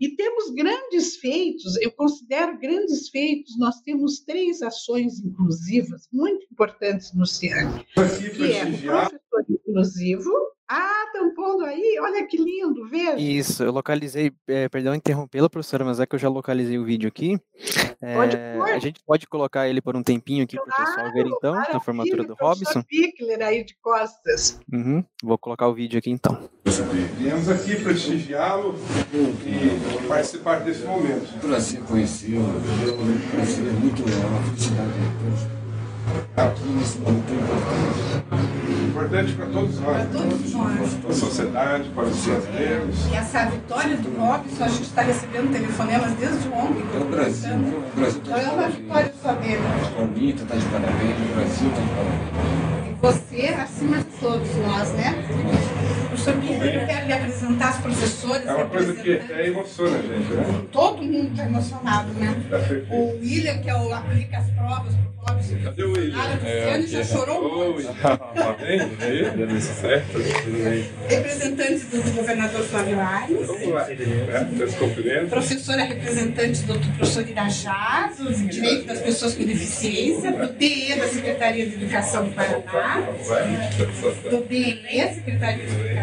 [0.00, 7.12] E temos grandes feitos, eu considero grandes feitos, nós temos três ações inclusivas muito importantes
[7.14, 7.82] no CIAN,
[8.36, 10.30] que é o professor inclusivo,
[10.68, 13.18] ah, estão pondo aí, olha que lindo, veja.
[13.18, 17.08] Isso, eu localizei, é, perdão interrompê-la, professora, mas é que eu já localizei o vídeo
[17.08, 17.38] aqui.
[18.00, 18.68] É, pode pôr.
[18.68, 21.54] A gente pode colocar ele por um tempinho aqui claro, para o pessoal ver então,
[21.54, 22.82] na formatura do Robson.
[22.82, 24.60] Pickler aí de costas.
[24.72, 26.48] Uhum, vou colocar o vídeo aqui então.
[27.18, 28.74] Viemos aqui prestigiá-lo
[29.12, 31.38] e participar desse momento.
[31.40, 32.44] Prazer conhecê-lo,
[33.30, 35.61] prazer muito, é uma felicidade
[36.36, 38.02] aqui nesse momento importante.
[38.88, 39.96] Importante para todos nós.
[39.96, 40.94] Para todos nós.
[40.94, 43.06] Para a sociedade, para os brasileiros.
[43.10, 46.84] E essa vitória do Robson, a gente está recebendo telefonemas desde ontem.
[46.94, 47.54] É o Brasil.
[47.54, 48.46] O Brasil está de parabéns.
[48.46, 49.62] É uma vitória só dele.
[49.62, 52.62] A está de parabéns, o Brasil está de parabéns.
[52.86, 55.14] E você, acima de todos nós, né?
[56.12, 58.46] Professor Pinheiro, eu quero lhe apresentar as professoras.
[58.46, 60.62] É uma coisa que é emociona a gente, né?
[60.70, 62.36] Todo mundo está emocionado, né?
[62.90, 64.94] O William, que é o aplica as provas
[65.62, 66.18] Cadê o William?
[66.18, 67.94] Ah, é, Luciano já chorou muito.
[67.94, 68.80] Tá bem?
[68.80, 70.18] Aí, certo?
[71.08, 73.46] Representante do governador Flávio Aires.
[73.46, 73.86] Vamos lá.
[73.90, 81.08] É, Professora representante do professor Irajá, do Direito das Pessoas com Deficiência, do DE da
[81.08, 83.02] Secretaria de Educação do Paraná,
[84.28, 86.01] do DE, Secretaria de Educação,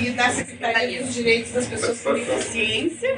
[0.00, 3.10] e da Secretaria dos Direitos das Pessoas com Deficiência.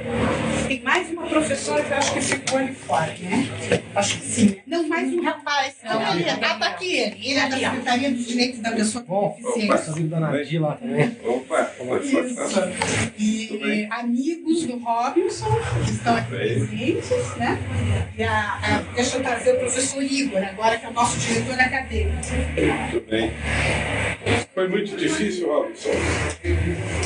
[0.67, 3.49] Tem mais uma professora que eu acho que ficou ali fora, né?
[3.95, 4.57] Acho que sim.
[4.67, 5.75] Não, mais um rapaz.
[5.85, 7.31] Não, não ele, ah, tá aqui ele.
[7.31, 9.93] Ele é da Secretaria dos Direitos da Pessoa com Deficiência.
[9.93, 11.17] Opa, da Nadir lá também.
[11.25, 11.71] Opa,
[12.03, 12.65] Isso.
[13.19, 17.59] E amigos do Robinson, que estão aqui presentes, né?
[18.17, 21.61] E a, a, deixa eu trazer o professor Igor, agora que é o nosso diretor
[21.61, 22.17] acadêmico.
[22.93, 23.33] Muito bem.
[24.55, 25.91] Foi muito difícil, Robinson.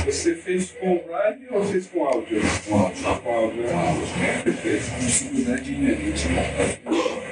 [0.05, 2.43] Você fez com live ou fez com áudio?
[2.69, 3.03] Com áudio.
[3.23, 4.43] Com áudio, né?
[4.45, 4.85] Perfeito.
[5.01, 6.29] Dificuldade inerente.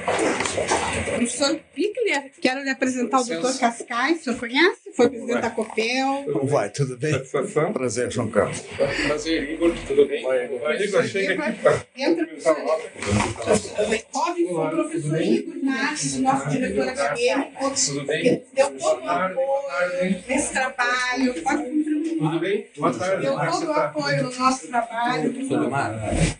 [0.07, 4.93] Professor Pickler, quero lhe apresentar o doutor Cascais, o senhor conhece?
[4.95, 6.25] Foi presidente da COPEL.
[6.31, 6.69] Como vai?
[6.69, 7.11] Tudo bem?
[7.11, 7.73] Satisfação?
[7.73, 8.61] Prazer, João Carlos.
[9.05, 9.75] Prazer, Igor.
[9.85, 10.23] Tudo bem?
[10.81, 12.55] Igor, chega aqui Entra, professor.
[14.13, 21.43] Robinson, o professor Igor Nath, nosso diretor acadêmico, que deu todo o apoio nesse trabalho.
[21.43, 22.67] Pode cumprir Tudo bem?
[22.77, 23.21] Boa tarde.
[23.21, 25.33] Deu todo o apoio no nosso trabalho.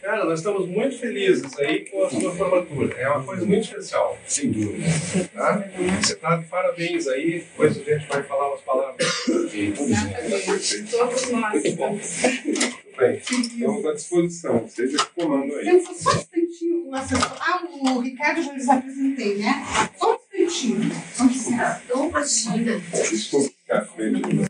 [0.01, 2.95] Cara, nós estamos muito felizes aí com a sua formatura.
[2.97, 4.17] É uma coisa muito especial.
[4.25, 4.87] Sem dúvida.
[5.33, 5.63] Tá?
[6.01, 7.39] Você está de parabéns aí.
[7.39, 9.27] Depois a gente vai falar umas palavras.
[9.53, 10.83] Exatamente.
[10.91, 12.21] Todos nós estamos.
[12.97, 14.67] Bem, estamos à disposição.
[14.67, 15.65] Seja comando aí.
[15.65, 16.89] Pensa só um instantinho.
[16.93, 17.61] Ah,
[17.93, 19.63] o Ricardo já lhes apresentei, né?
[19.97, 20.91] Só um instantinho.
[21.13, 22.81] Só um instantinho.
[22.91, 24.47] Desculpa, Ricardo.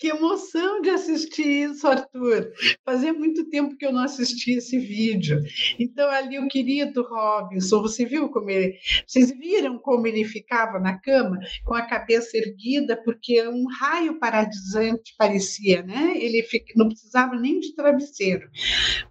[0.00, 2.50] Que emoção de assistir isso, Arthur.
[2.86, 5.42] Fazia muito tempo que eu não assistia esse vídeo.
[5.78, 8.78] Então, ali o querido Robinson, você viu como ele.
[9.06, 15.14] Vocês viram como ele ficava na cama, com a cabeça erguida, porque um raio paradisante
[15.18, 16.14] parecia, né?
[16.16, 18.48] Ele não precisava nem de travesseiro,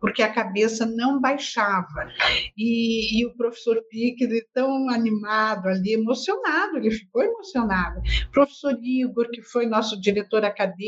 [0.01, 2.09] porque a cabeça não baixava.
[2.57, 7.99] E, e o professor Pique, tão animado ali, emocionado, ele ficou emocionado.
[8.27, 10.78] O professor Igor, que foi nosso diretor acadêmico,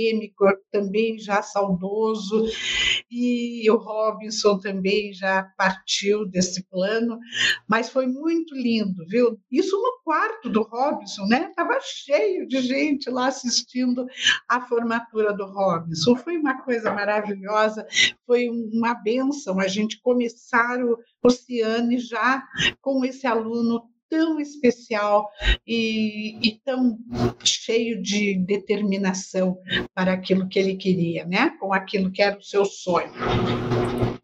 [0.72, 2.46] também já saudoso,
[3.10, 7.20] e o Robinson também já partiu desse plano,
[7.68, 9.38] mas foi muito lindo, viu?
[9.52, 11.50] Isso no quarto do Robinson, né?
[11.50, 14.06] Estava cheio de gente lá assistindo
[14.48, 16.16] a formatura do Robinson.
[16.16, 17.86] Foi uma coisa maravilhosa,
[18.26, 22.44] foi uma benção a gente começar o Oceane já
[22.82, 25.32] com esse aluno tão especial
[25.66, 27.00] e, e, tão
[27.46, 29.58] cheio de determinação
[29.96, 31.52] para aquilo que ele queria, né?
[31.62, 33.10] Com aquilo que era o seu sonho.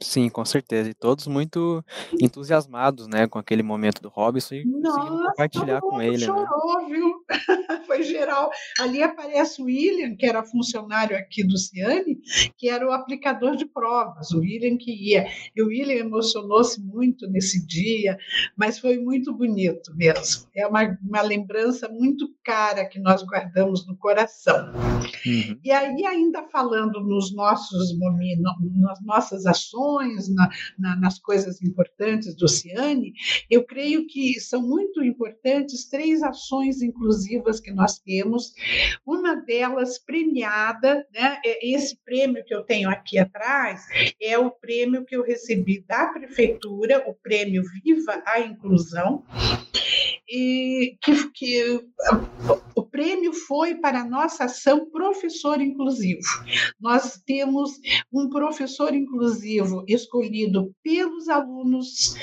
[0.02, 0.89] Sim, com certeza.
[0.89, 1.84] E todos muito
[2.21, 6.17] entusiasmados, né, com aquele momento do Robson e Nossa, compartilhar com ele.
[6.17, 6.26] Né?
[6.26, 6.89] Chorou, né?
[6.89, 7.26] viu?
[7.88, 8.52] Foi geral.
[8.80, 12.19] Ali aparece o William, que era funcionário aqui do Ciane,
[12.58, 15.28] que era o aplicador de provas, o William que ia.
[15.56, 18.17] E o William emocionou-se muito nesse dia,
[18.56, 20.48] mas foi muito bonito mesmo.
[20.56, 24.72] É uma, uma lembrança muito cara que nós guardamos no coração.
[25.26, 25.60] Uhum.
[25.63, 28.44] E aí, ainda falando nos nossos momentos,
[28.76, 33.13] nas nossas ações, na, na, nas coisas importantes do Ciane,
[33.50, 38.54] eu creio que são muito importantes três ações inclusivas que nós temos.
[39.06, 43.86] Uma delas premiada, né, é esse prêmio que eu tenho aqui atrás,
[44.22, 49.24] é o prêmio que eu recebi da Prefeitura, o prêmio Viva a Inclusão,
[50.30, 51.86] e que, que
[52.76, 56.22] o prêmio foi para a nossa ação Professor Inclusivo.
[56.80, 57.72] Nós temos
[58.12, 62.16] um professor inclusivo escolhido pelos alunos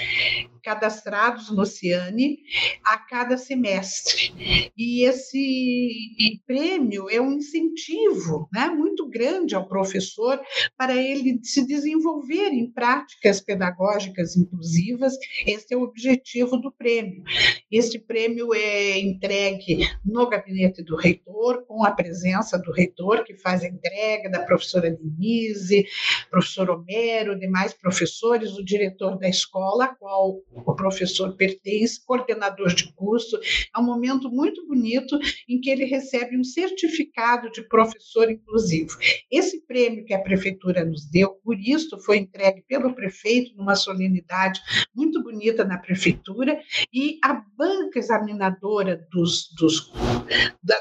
[0.64, 2.38] cadastrados no Ciane
[2.82, 4.72] a cada semestre.
[4.76, 10.40] E esse prêmio é um incentivo né, muito grande ao professor
[10.76, 15.14] para ele se desenvolver em práticas pedagógicas inclusivas.
[15.46, 17.22] Esse é o objetivo do prêmio.
[17.70, 23.62] Este prêmio é entregue no gabinete do reitor, com a presença do reitor, que faz
[23.62, 25.86] a entrega da professora Denise,
[26.30, 32.92] professor Homero, demais professores, o diretor da escola, a qual o professor pertence, coordenador de
[32.94, 33.38] curso.
[33.74, 38.96] É um momento muito bonito em que ele recebe um certificado de professor inclusivo.
[39.30, 44.60] Esse prêmio que a prefeitura nos deu, por isso foi entregue pelo prefeito numa solenidade
[44.94, 46.60] muito bonita na prefeitura
[46.92, 49.92] e a banca examinadora dos, dos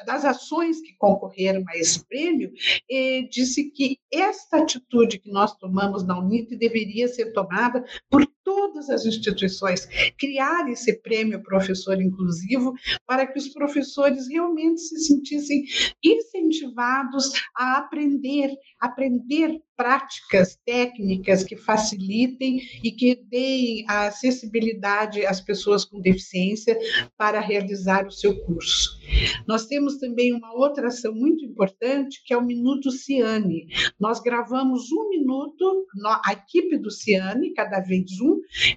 [0.06, 2.52] das ações que concorreram a esse prêmio
[2.90, 8.89] eh, disse que esta atitude que nós tomamos na UNIT deveria ser tomada por todas
[8.89, 12.73] as instituições, criar esse prêmio professor inclusivo
[13.06, 15.63] para que os professores realmente se sentissem
[16.03, 25.84] incentivados a aprender, aprender práticas técnicas que facilitem e que deem a acessibilidade às pessoas
[25.84, 26.77] com deficiência
[27.17, 28.99] para realizar o seu curso.
[29.47, 33.67] Nós temos também uma outra ação muito importante, que é o Minuto Ciane.
[33.99, 35.86] Nós gravamos um minuto,
[36.25, 38.33] a equipe do Ciane, cada vez um,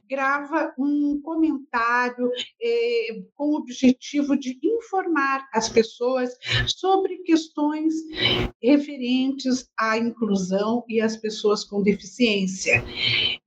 [0.09, 2.31] grava um comentário
[2.63, 6.31] eh, com o objetivo de informar as pessoas
[6.67, 7.95] sobre questões
[8.63, 12.83] referentes à inclusão e às pessoas com deficiência.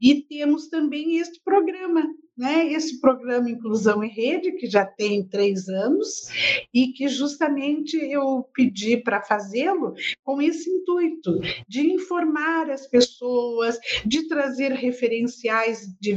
[0.01, 2.03] E temos também este programa
[2.39, 6.29] né, esse programa Inclusão em Rede, que já tem três anos,
[6.73, 14.29] e que justamente eu pedi para fazê-lo com esse intuito de informar as pessoas, de
[14.29, 16.15] trazer referenciais de,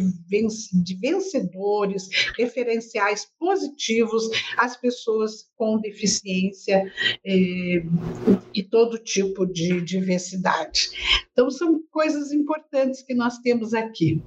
[0.72, 2.08] de vencedores,
[2.38, 6.84] referenciais positivos às pessoas com deficiência
[7.26, 7.82] eh,
[8.54, 10.90] e todo tipo de diversidade.
[11.32, 14.22] Então, são coisas importantes que nós temos aqui.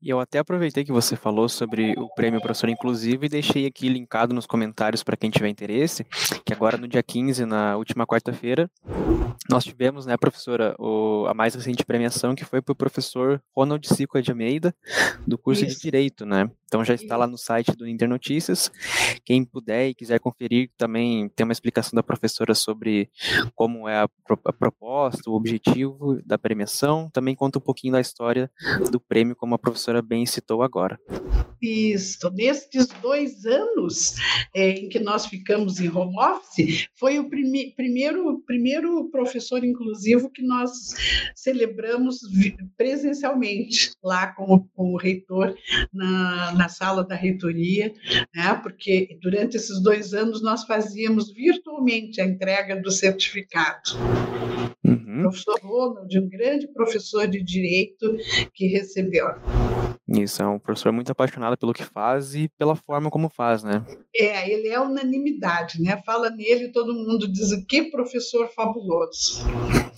[0.00, 3.88] E eu até aproveitei que você falou sobre o prêmio Professor Inclusivo e deixei aqui
[3.88, 6.04] linkado nos comentários para quem tiver interesse,
[6.44, 8.70] que agora no dia 15, na última quarta-feira,
[9.50, 13.86] nós tivemos, né, professora, o, a mais recente premiação que foi para o professor Ronald
[13.88, 14.72] Sico de Almeida,
[15.26, 15.76] do curso Isso.
[15.76, 16.48] de Direito, né?
[16.68, 18.70] Então já está lá no site do Internotícias.
[19.24, 23.10] Quem puder e quiser conferir, também tem uma explicação da professora sobre
[23.54, 24.08] como é a,
[24.44, 27.08] a proposta, o objetivo da premiação.
[27.10, 28.50] Também conta um pouquinho da história
[28.90, 31.00] do prêmio, como a professora bem citou agora.
[31.60, 32.30] Isso.
[32.34, 34.14] Nestes dois anos
[34.54, 40.30] é, em que nós ficamos em home office, foi o prime primeiro, primeiro professor inclusivo
[40.30, 40.70] que nós
[41.34, 42.18] celebramos
[42.76, 45.54] presencialmente lá com, com o reitor
[45.92, 47.92] na na sala da reitoria,
[48.34, 53.92] né, porque durante esses dois anos nós fazíamos virtualmente a entrega do certificado.
[54.84, 55.20] Uhum.
[55.20, 58.16] O professor Ronald, um grande professor de direito
[58.52, 59.26] que recebeu.
[60.08, 63.84] Isso, é um professor muito apaixonado pelo que faz e pela forma como faz, né?
[64.16, 66.00] É, ele é unanimidade, né?
[66.04, 69.44] Fala nele, todo mundo diz que professor fabuloso.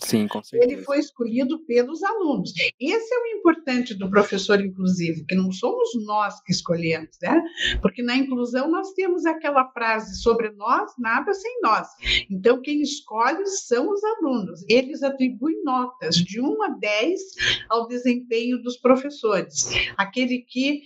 [0.02, 0.72] Sim, com certeza.
[0.72, 2.52] Ele foi escolhido pelos alunos.
[2.80, 7.42] Esse é o importante do professor inclusivo, que não somos nós que escolhemos, né?
[7.80, 11.88] Porque na inclusão nós temos aquela frase sobre nós, nada sem nós.
[12.30, 14.64] Então, quem escolhe são os alunos.
[14.68, 17.20] Eles atribuem notas de 1 a 10
[17.68, 19.70] ao desempenho dos professores.
[19.96, 20.82] Aquele que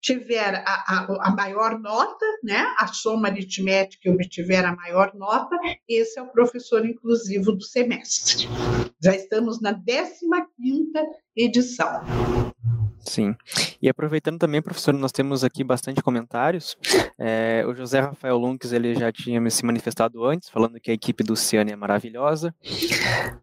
[0.00, 2.66] tiver a, a, a maior nota, né?
[2.78, 5.56] A soma aritmética que obtiver a maior nota,
[5.88, 8.29] esse é o professor inclusivo do semestre.
[9.02, 11.04] Já estamos na 15ª
[11.36, 12.02] edição.
[13.00, 13.34] Sim.
[13.80, 16.76] E aproveitando também, professor, nós temos aqui bastante comentários.
[17.18, 21.24] É, o José Rafael Lunques, ele já tinha se manifestado antes, falando que a equipe
[21.24, 22.54] do Ciane é maravilhosa.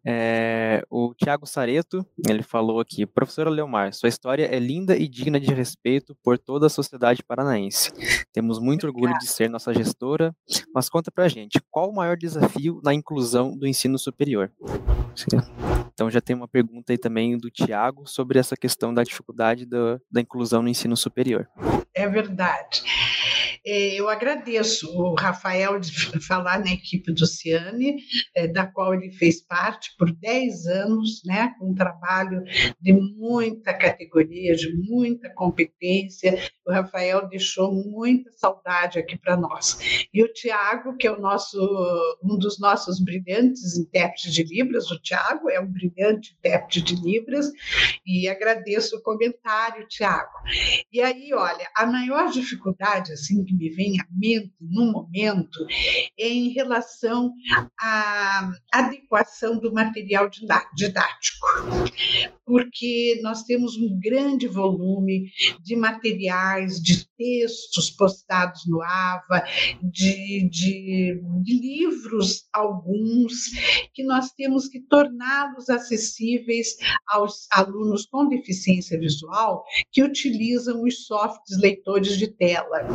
[0.05, 5.39] É, o Tiago Sareto, ele falou aqui, professora Leomar, sua história é linda e digna
[5.39, 7.91] de respeito por toda a sociedade paranaense.
[8.31, 10.35] Temos muito orgulho de ser nossa gestora,
[10.73, 14.51] mas conta pra gente, qual o maior desafio na inclusão do ensino superior?
[15.15, 15.76] Sim.
[15.97, 19.99] Então já tem uma pergunta aí também do Tiago sobre essa questão da dificuldade da,
[20.11, 21.49] da inclusão no ensino superior.
[21.91, 22.83] É verdade.
[23.65, 25.91] É, eu agradeço o Rafael de
[26.25, 27.97] falar na equipe do Ciane,
[28.35, 32.43] é, da qual ele fez parte por 10 anos, né, com um trabalho
[32.79, 36.37] de muita categoria, de muita competência.
[36.67, 39.77] O Rafael deixou muita saudade aqui para nós.
[40.13, 41.57] E o Tiago, que é o nosso,
[42.21, 47.51] um dos nossos brilhantes intérpretes de Libras, o Tiago é um brilhante intérprete de Libras,
[48.05, 50.31] e agradeço o comentário, Tiago.
[50.91, 55.65] E aí, olha, a maior dificuldade, assim, que me vem à mente no momento
[56.19, 57.31] é em relação
[57.79, 60.29] à adequação do material
[60.75, 61.47] didático,
[62.45, 69.43] porque nós temos um grande volume de materiais, de textos postados no AVA,
[69.81, 73.51] de, de, de livros, alguns,
[73.93, 76.77] que nós temos que torná-los acessíveis
[77.07, 82.87] aos alunos com deficiência visual que utilizam os softwares leitores de tela.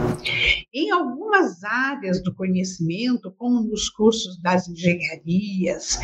[0.73, 5.99] Em algumas áreas do conhecimento, como nos cursos das engenharias,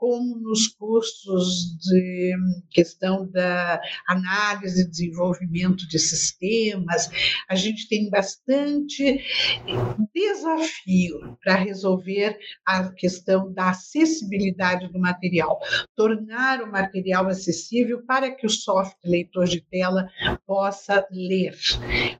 [0.00, 2.34] como nos cursos de
[2.70, 3.78] questão da
[4.08, 7.10] análise e desenvolvimento de sistemas,
[7.46, 9.22] a gente tem bastante
[10.14, 15.60] desafio para resolver a questão da acessibilidade do material,
[15.94, 20.08] tornar o material acessível para que o software leitor de tela
[20.46, 21.54] possa ler.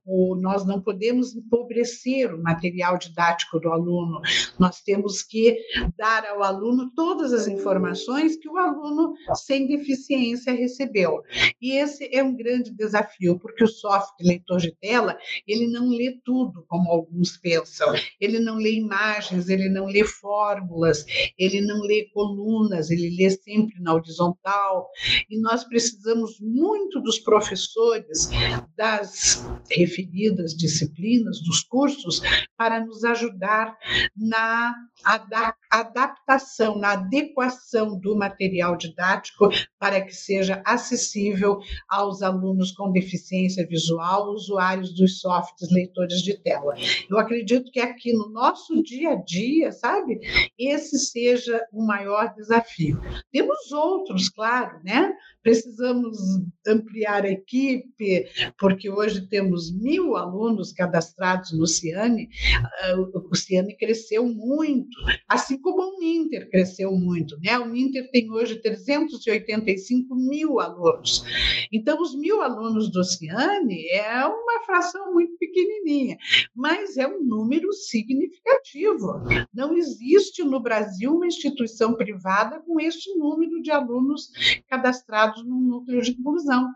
[0.05, 4.21] O, nós não podemos empobrecer o material didático do aluno,
[4.59, 5.57] nós temos que
[5.97, 11.23] dar ao aluno todas as informações informações que o aluno sem deficiência recebeu.
[11.61, 15.17] E esse é um grande desafio, porque o software leitor de tela,
[15.47, 17.95] ele não lê tudo, como alguns pensam.
[18.21, 21.05] Ele não lê imagens, ele não lê fórmulas,
[21.39, 24.89] ele não lê colunas, ele lê sempre na horizontal.
[25.29, 28.29] E nós precisamos muito dos professores
[28.77, 32.21] das referidas disciplinas, dos cursos,
[32.57, 33.77] para nos ajudar
[34.17, 34.75] na
[35.71, 37.60] adaptação, na adequação
[38.01, 39.49] do material didático
[39.79, 41.59] para que seja acessível
[41.89, 46.75] aos alunos com deficiência visual, usuários dos softwares leitores de tela.
[47.09, 50.21] Eu acredito que aqui no nosso dia a dia, sabe,
[50.59, 53.01] esse seja o maior desafio.
[53.33, 55.13] Temos outros, claro, né?
[55.43, 56.19] Precisamos
[56.67, 58.27] ampliar a equipe,
[58.59, 62.29] porque hoje temos mil alunos cadastrados no Ciane.
[62.83, 62.97] Ah,
[63.31, 67.39] o Ciane cresceu muito assim como o Uninter cresceu muito.
[67.41, 67.50] Né?
[67.59, 71.25] O Uninter tem hoje 385 mil alunos.
[71.73, 76.17] Então, os mil alunos do Ciane é uma fração muito pequenininha,
[76.55, 79.23] mas é um número significativo.
[79.53, 84.31] Não existe no Brasil uma instituição privada com este número de alunos
[84.69, 86.69] cadastrados no núcleo de inclusão.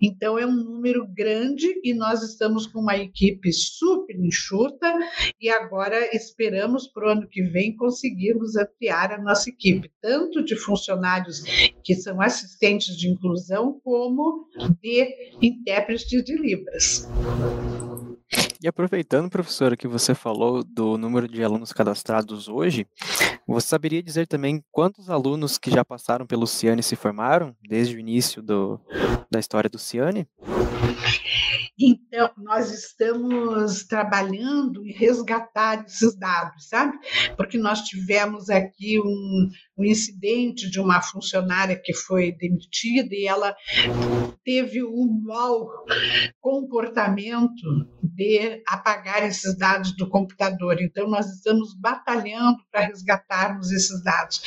[0.00, 4.92] Então, é um número grande e nós estamos com uma equipe super enxuta
[5.40, 10.56] e agora esperamos para o ano que vem conseguirmos ampliar a nossa equipe, tanto de
[10.56, 11.42] funcionários
[11.84, 14.48] que são assistentes de inclusão, como
[14.80, 17.08] de intérpretes de Libras.
[18.62, 22.86] E aproveitando, professora, que você falou do número de alunos cadastrados hoje,
[23.46, 28.00] você saberia dizer também quantos alunos que já passaram pelo Ciane se formaram desde o
[28.00, 28.80] início do,
[29.30, 30.28] da história do Ciane?
[31.78, 36.96] Então, Então, nós estamos trabalhando em resgatar esses dados, sabe?
[37.36, 43.54] Porque nós tivemos aqui um, um incidente de uma funcionária que foi demitida e ela
[44.44, 45.68] teve um mau
[46.40, 47.62] comportamento
[48.02, 50.80] de apagar esses dados do computador.
[50.80, 54.42] Então, nós estamos batalhando para resgatarmos esses dados.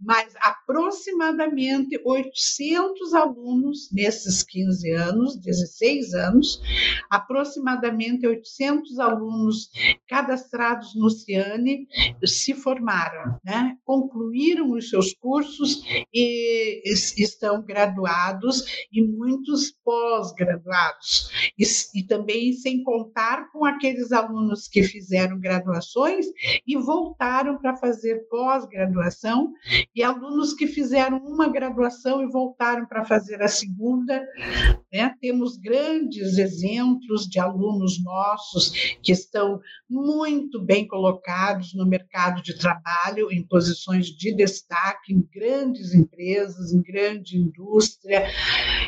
[0.00, 6.60] Mas aproximadamente 800 alunos nesses 15 anos, 16 anos,
[7.10, 9.70] aproximadamente 800 alunos
[10.06, 11.88] cadastrados no Ciane
[12.24, 13.76] se formaram, né?
[13.84, 16.82] concluíram os seus cursos e
[17.16, 21.30] estão graduados e muitos pós-graduados.
[21.58, 21.64] E,
[21.94, 26.26] e também sem contar com aqueles alunos que fizeram graduações
[26.66, 29.52] e voltaram para fazer pós-graduação
[29.94, 34.24] e alunos que fizeram uma graduação e voltaram para fazer a segunda.
[34.92, 35.14] Né?
[35.20, 38.72] Temos grandes exemplos de alunos nossos
[39.02, 45.94] que estão muito bem colocados no mercado de trabalho, em posições de destaque, em grandes
[45.94, 48.26] empresas, em grande indústria.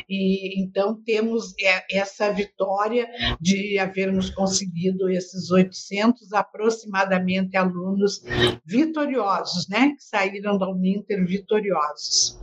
[0.09, 1.53] E então temos
[1.89, 3.07] essa vitória
[3.39, 8.21] de havermos conseguido esses 800 aproximadamente alunos
[8.65, 12.39] vitoriosos, né, que saíram da Uninter vitoriosos.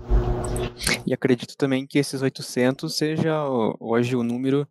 [1.07, 3.45] E acredito também que esses 800 seja
[3.81, 4.67] hoje o número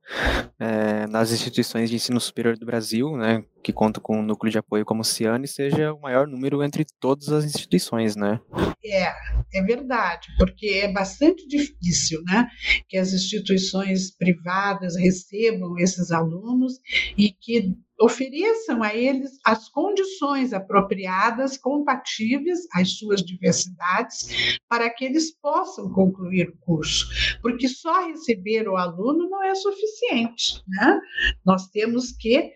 [0.59, 4.57] é, nas instituições de ensino superior do Brasil, né, que contam com um núcleo de
[4.57, 8.39] apoio como o Ciane, seja o maior número entre todas as instituições, né?
[8.81, 9.11] É,
[9.53, 12.47] é verdade, porque é bastante difícil, né,
[12.87, 16.79] que as instituições privadas recebam esses alunos
[17.17, 25.35] e que ofereçam a eles as condições apropriadas, compatíveis às suas diversidades, para que eles
[25.39, 27.07] possam concluir o curso.
[27.41, 30.61] Porque só receber o aluno não é suficiente.
[30.67, 30.99] Né?
[31.43, 32.51] Nós temos que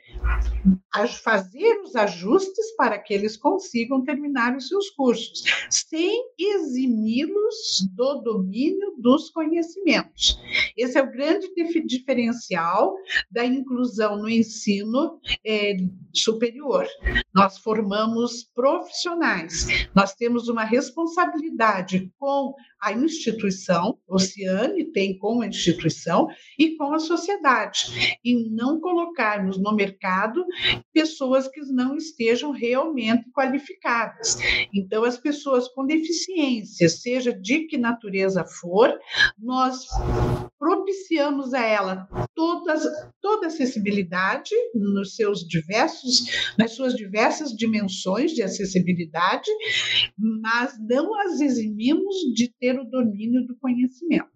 [1.24, 8.96] fazer os ajustes para que eles consigam terminar os seus cursos, sem eximi-los do domínio
[8.98, 10.40] dos conhecimentos.
[10.78, 11.48] Esse é o grande
[11.86, 12.94] diferencial
[13.32, 15.78] da inclusão no ensino é,
[16.14, 16.86] superior.
[17.34, 26.28] Nós formamos profissionais, nós temos uma responsabilidade com a instituição, Oceane tem com a instituição
[26.58, 30.01] e com a sociedade, e não colocarmos no mercado
[30.94, 34.38] pessoas que não estejam realmente qualificadas.
[34.74, 38.98] Então, as pessoas com deficiência, seja de que natureza for,
[39.38, 39.86] nós
[40.62, 42.84] propiciamos a ela todas,
[43.20, 49.50] toda acessibilidade nos seus diversos, nas suas diversas dimensões de acessibilidade,
[50.18, 54.30] mas não as eximimos de ter o domínio do conhecimento.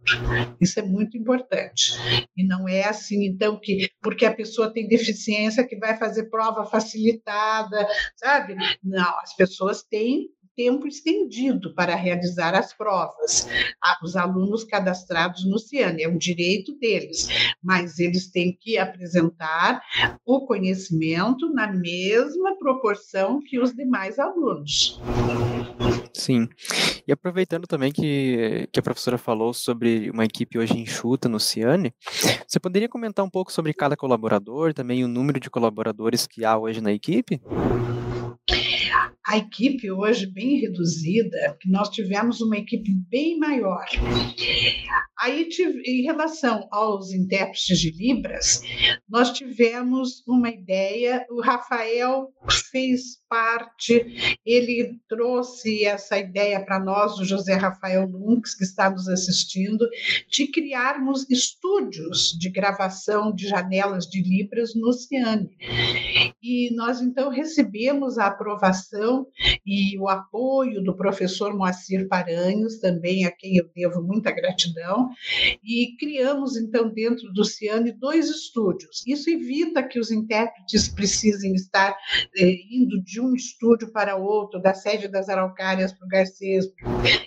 [0.59, 1.93] Isso é muito importante.
[2.36, 6.65] E não é assim, então, que porque a pessoa tem deficiência que vai fazer prova
[6.65, 8.55] facilitada, sabe?
[8.83, 13.47] Não, as pessoas têm tempo estendido para realizar as provas.
[14.01, 17.27] Os alunos cadastrados no CIANE, é um direito deles,
[17.61, 19.81] mas eles têm que apresentar
[20.25, 24.99] o conhecimento na mesma proporção que os demais alunos.
[26.16, 26.47] Sim.
[27.05, 31.93] E aproveitando também que, que a professora falou sobre uma equipe hoje enxuta no Ciane,
[32.47, 36.57] você poderia comentar um pouco sobre cada colaborador, também o número de colaboradores que há
[36.57, 37.41] hoje na equipe?
[39.28, 43.86] A equipe hoje bem reduzida, nós tivemos uma equipe bem maior.
[45.19, 45.49] Aí,
[45.86, 48.61] em relação aos intérpretes de Libras,
[49.09, 52.32] nós tivemos uma ideia, o Rafael
[52.71, 59.07] fez parte, ele trouxe essa ideia para nós, o José Rafael Lunks, que está nos
[59.07, 59.88] assistindo,
[60.30, 65.49] de criarmos estúdios de gravação de janelas de Libras no Oceane.
[66.43, 69.14] E nós, então, recebemos a aprovação
[69.66, 75.09] e o apoio do professor Moacir Paranhos, também a quem eu devo muita gratidão,
[75.63, 79.03] e criamos, então, dentro do Ciane, dois estúdios.
[79.05, 81.95] Isso evita que os intérpretes precisem estar
[82.38, 86.66] eh, indo de um estúdio para outro, da sede das Araucárias para o Garcês.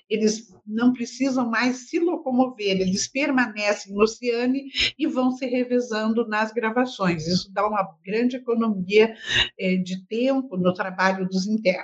[0.09, 4.65] Eles não precisam mais se locomover, eles permanecem no Ciane
[4.99, 7.27] e vão se revezando nas gravações.
[7.27, 9.15] Isso dá uma grande economia
[9.59, 11.78] eh, de tempo no trabalho dos intérpretes.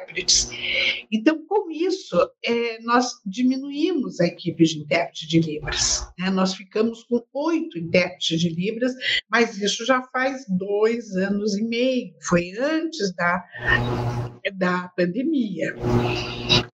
[1.13, 6.07] Então, com isso, eh, nós diminuímos a equipe de intérprete de Libras.
[6.19, 6.31] Né?
[6.31, 8.93] Nós ficamos com oito intérpretes de Libras,
[9.31, 13.45] mas isso já faz dois anos e meio, foi antes da
[14.53, 15.75] da pandemia.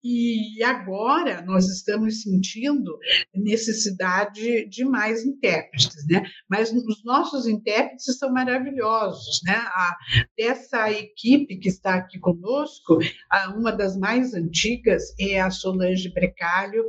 [0.03, 2.99] E agora nós estamos sentindo
[3.35, 6.23] necessidade de mais intérpretes, né?
[6.49, 9.57] Mas os nossos intérpretes são maravilhosos, né?
[9.57, 9.97] A,
[10.37, 12.99] dessa equipe que está aqui conosco,
[13.31, 16.85] a, uma das mais antigas é a Solange Brecalho,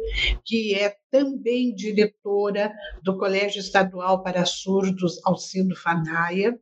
[0.45, 2.71] que é também diretora
[3.03, 6.57] do Colégio Estadual para Surdos Alcindo Fanaia,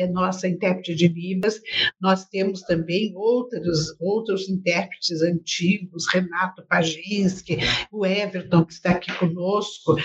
[0.00, 1.60] é nossa intérprete de Libras.
[2.00, 7.58] Nós temos também outros, outros intérpretes antigos, Renato Paginski,
[7.92, 9.96] o Everton, que está aqui conosco,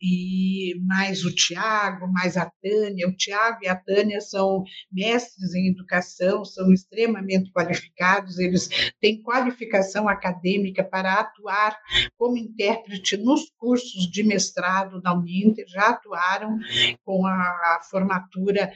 [0.00, 3.08] e mais o Tiago, mais a Tânia.
[3.08, 8.68] O Tiago e a Tânia são mestres em educação, são extremamente qualificados, eles
[9.00, 11.76] têm qualificação acadêmica para atuar
[12.16, 16.58] como intérprete nos cursos de mestrado da Uninter, já atuaram
[17.04, 18.72] com a formatura,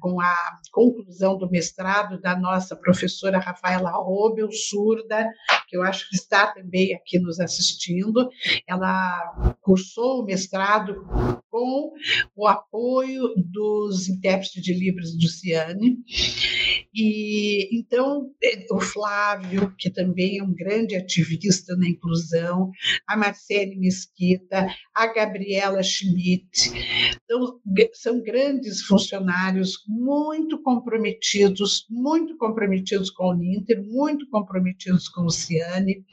[0.00, 0.34] com a
[0.72, 5.28] conclusão do mestrado da nossa professora Rafaela Robel, surda,
[5.68, 8.28] que eu acho que está também aqui nos assistindo.
[8.66, 11.04] Ela cursou o mestrado
[11.50, 11.92] com
[12.36, 15.98] o apoio dos intérpretes de Libras do Ciane.
[16.94, 18.30] E então
[18.72, 22.70] o Flávio, que também é um grande ativista na inclusão,
[23.06, 26.72] a Marcele Mesquita, a Gabriela Schmidt,
[27.30, 27.60] então,
[27.92, 36.04] são grandes funcionários muito comprometidos, muito comprometidos com o Ninter, muito comprometidos com o Ciane,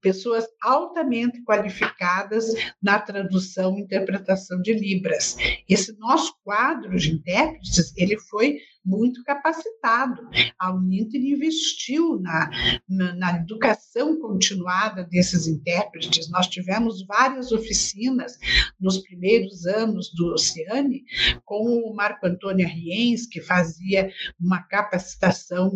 [0.00, 2.44] pessoas altamente qualificadas
[2.82, 5.36] na tradução e interpretação de Libras.
[5.68, 10.28] Esse nosso quadro de intérpretes, ele foi muito capacitado.
[10.58, 12.48] A Uninter investiu na,
[12.88, 16.30] na, na, educação continuada desses intérpretes.
[16.30, 18.38] Nós tivemos várias oficinas
[18.80, 21.02] nos primeiros anos do Oceane
[21.44, 24.10] com o Marco Antônio Riens, que fazia
[24.40, 25.70] uma capacitação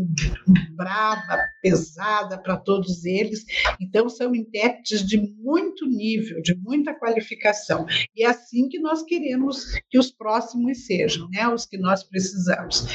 [0.76, 3.44] brava, pesada para todos eles.
[3.80, 7.86] Então, são intérpretes de muito nível, de muita qualificação.
[8.14, 11.48] E é assim que nós queremos que os próximos sejam, né?
[11.48, 12.86] os que nós precisamos.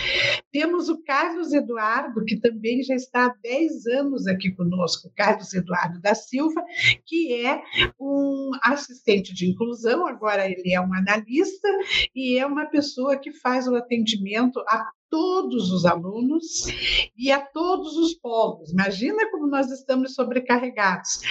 [0.51, 5.99] Temos o Carlos Eduardo, que também já está há 10 anos aqui conosco, Carlos Eduardo
[5.99, 6.63] da Silva,
[7.05, 7.61] que é
[7.99, 11.67] um assistente de inclusão, agora ele é um analista
[12.15, 16.65] e é uma pessoa que faz o atendimento a todos os alunos
[17.17, 18.71] e a todos os polos.
[18.71, 21.21] Imagina como nós estamos sobrecarregados.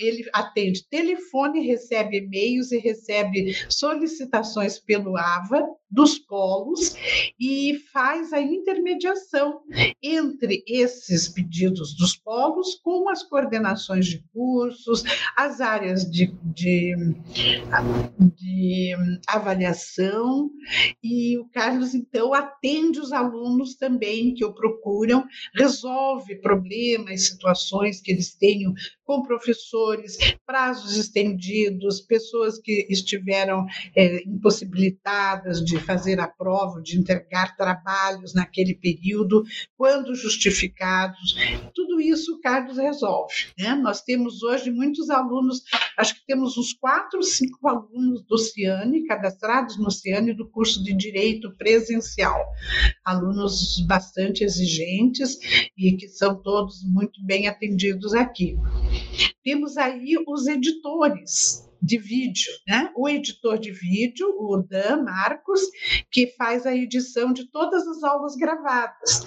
[0.00, 6.96] Ele atende telefone, recebe e-mails e recebe solicitações pelo AVA dos polos
[7.38, 9.60] e faz a intermediação
[10.02, 15.04] entre esses pedidos dos polos com as coordenações de cursos,
[15.36, 16.94] as áreas de, de,
[18.34, 18.96] de
[19.28, 20.50] avaliação,
[21.02, 25.24] e o Carlos, então, atende os alunos também que o procuram,
[25.54, 28.74] resolve problemas, situações que eles tenham
[29.04, 30.16] com professores,
[30.46, 33.66] prazos estendidos, pessoas que estiveram
[33.96, 39.44] é, impossibilitadas de fazer a prova, de entregar trabalhos naquele período,
[39.76, 41.36] quando justificados.
[41.74, 43.34] Tudo isso o Carlos resolve.
[43.58, 43.74] Né?
[43.74, 45.62] Nós temos hoje muitos alunos,
[45.98, 50.94] acho que temos uns quatro, cinco alunos do Ciane, cadastrados no Ciane do curso de
[50.94, 52.40] Direito Presencial.
[53.04, 55.38] Alunos bastante exigentes
[55.76, 58.56] e que são todos muito bem atendidos aqui.
[59.42, 62.90] Temos aí os editores, de vídeo, né?
[62.96, 65.60] O editor de vídeo, o Dan Marcos,
[66.10, 69.26] que faz a edição de todas as aulas gravadas.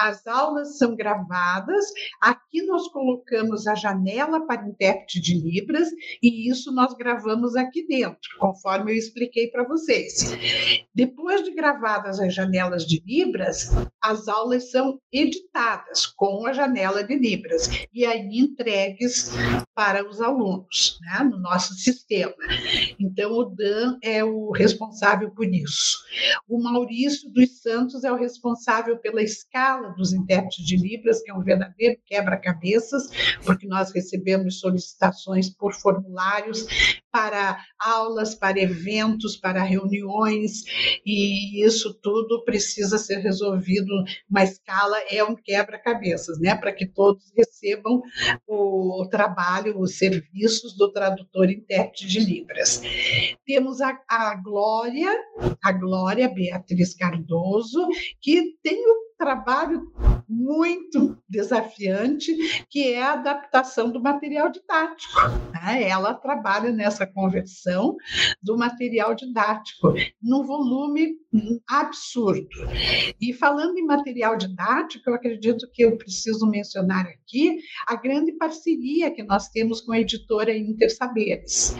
[0.00, 1.84] As aulas são gravadas,
[2.20, 5.88] aqui nós colocamos a janela para intérprete de Libras
[6.22, 10.32] e isso nós gravamos aqui dentro, conforme eu expliquei para vocês.
[10.94, 13.70] Depois de gravadas as janelas de Libras,
[14.02, 19.30] as aulas são editadas com a janela de Libras e aí entregues
[19.74, 21.24] para os alunos, né?
[21.24, 22.34] no nosso sistema.
[22.98, 25.98] Então, o Dan é o responsável por isso.
[26.48, 31.34] O Maurício dos Santos é o responsável pela escala dos intérpretes de Libras, que é
[31.34, 33.10] um verdadeiro quebra-cabeças,
[33.44, 36.66] porque nós recebemos solicitações por formulários
[37.14, 40.64] para aulas, para eventos, para reuniões,
[41.06, 43.86] e isso tudo precisa ser resolvido.
[44.28, 46.56] Uma escala é um quebra-cabeças, né?
[46.56, 48.02] Para que todos recebam
[48.48, 52.82] o trabalho, os serviços do tradutor intérprete de Libras.
[53.46, 55.16] Temos a, a Glória,
[55.62, 57.86] a Glória Beatriz Cardoso,
[58.20, 59.82] que tem o trabalho
[60.28, 62.34] muito desafiante,
[62.70, 65.20] que é a adaptação do material didático.
[65.52, 65.88] Né?
[65.88, 67.96] Ela trabalha nessa conversão
[68.42, 71.14] do material didático num volume
[71.68, 72.48] absurdo.
[73.20, 79.10] E falando em material didático, eu acredito que eu preciso mencionar aqui a grande parceria
[79.10, 81.74] que nós temos com a editora Intersaberes.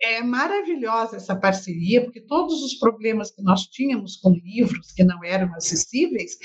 [0.00, 5.24] É maravilhosa essa parceria, porque todos os problemas que nós tínhamos com livros que não
[5.24, 6.38] eram acessíveis,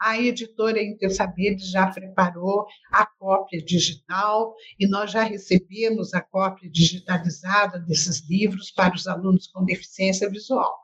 [0.00, 7.78] a editora Intersaberes já preparou a cópia digital e nós já recebemos a cópia digitalizada
[7.78, 10.80] desses livros para os alunos com deficiência visual.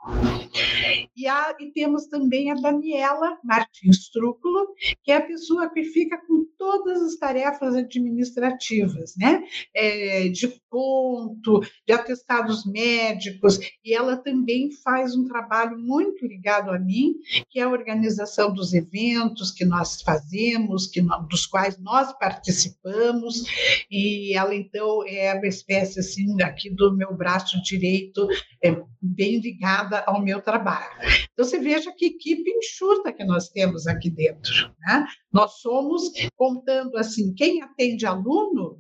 [1.17, 6.19] E, a, e temos também a Daniela Martins Trúculo, que é a pessoa que fica
[6.27, 9.45] com todas as tarefas administrativas, né?
[9.75, 16.79] É, de ponto, de atestados médicos, e ela também faz um trabalho muito ligado a
[16.79, 17.15] mim,
[17.51, 23.45] que é a organização dos eventos que nós fazemos, que nós, dos quais nós participamos,
[23.91, 28.27] e ela então é uma espécie assim aqui do meu braço direito,
[28.63, 30.95] é, bem ligada ao meu trabalho.
[31.33, 35.07] Então você veja que equipe enxuta que nós temos aqui dentro, né?
[35.33, 38.79] Nós somos contando assim, quem atende aluno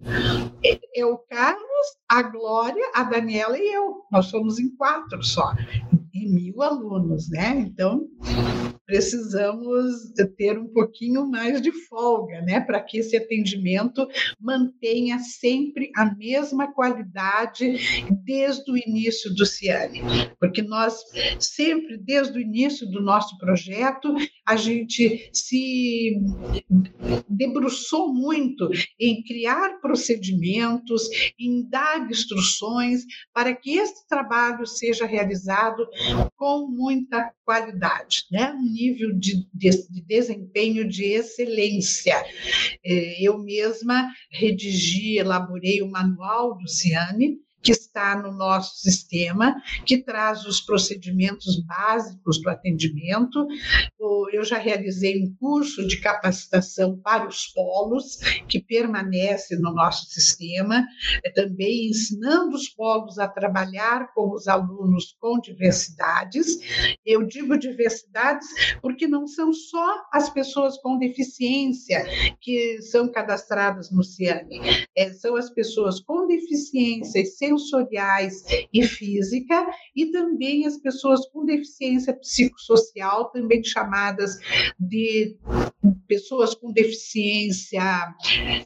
[0.64, 4.02] é, é o Carlos, a Glória, a Daniela e eu.
[4.10, 5.52] Nós somos em quatro só,
[6.14, 7.58] e mil alunos, né?
[7.58, 8.08] Então
[8.86, 14.06] precisamos ter um pouquinho mais de folga, né, para que esse atendimento
[14.40, 17.76] mantenha sempre a mesma qualidade
[18.24, 20.02] desde o início do Ciane,
[20.38, 20.98] porque nós
[21.38, 24.14] sempre, desde o início do nosso projeto,
[24.46, 26.20] a gente se
[27.28, 28.68] debruçou muito
[29.00, 31.08] em criar procedimentos,
[31.38, 35.86] em dar instruções para que esse trabalho seja realizado
[36.36, 38.52] com muita qualidade, né?
[38.74, 42.16] Nível de, de, de desempenho de excelência.
[42.84, 49.56] É, eu mesma redigi, elaborei o manual do Ciane, que está no nosso sistema,
[49.86, 53.46] que traz os procedimentos básicos do atendimento.
[54.30, 60.84] Eu já realizei um curso de capacitação para os polos, que permanece no nosso sistema,
[61.24, 66.58] é também ensinando os polos a trabalhar com os alunos com diversidades.
[67.06, 68.46] Eu digo diversidades
[68.82, 72.04] porque não são só as pessoas com deficiência
[72.40, 74.60] que são cadastradas no CIANE,
[74.94, 81.26] é, são as pessoas com deficiência e sem sensoriais e física, e também as pessoas
[81.28, 84.38] com deficiência psicossocial, também chamadas
[84.78, 85.36] de
[86.06, 88.14] pessoas com deficiência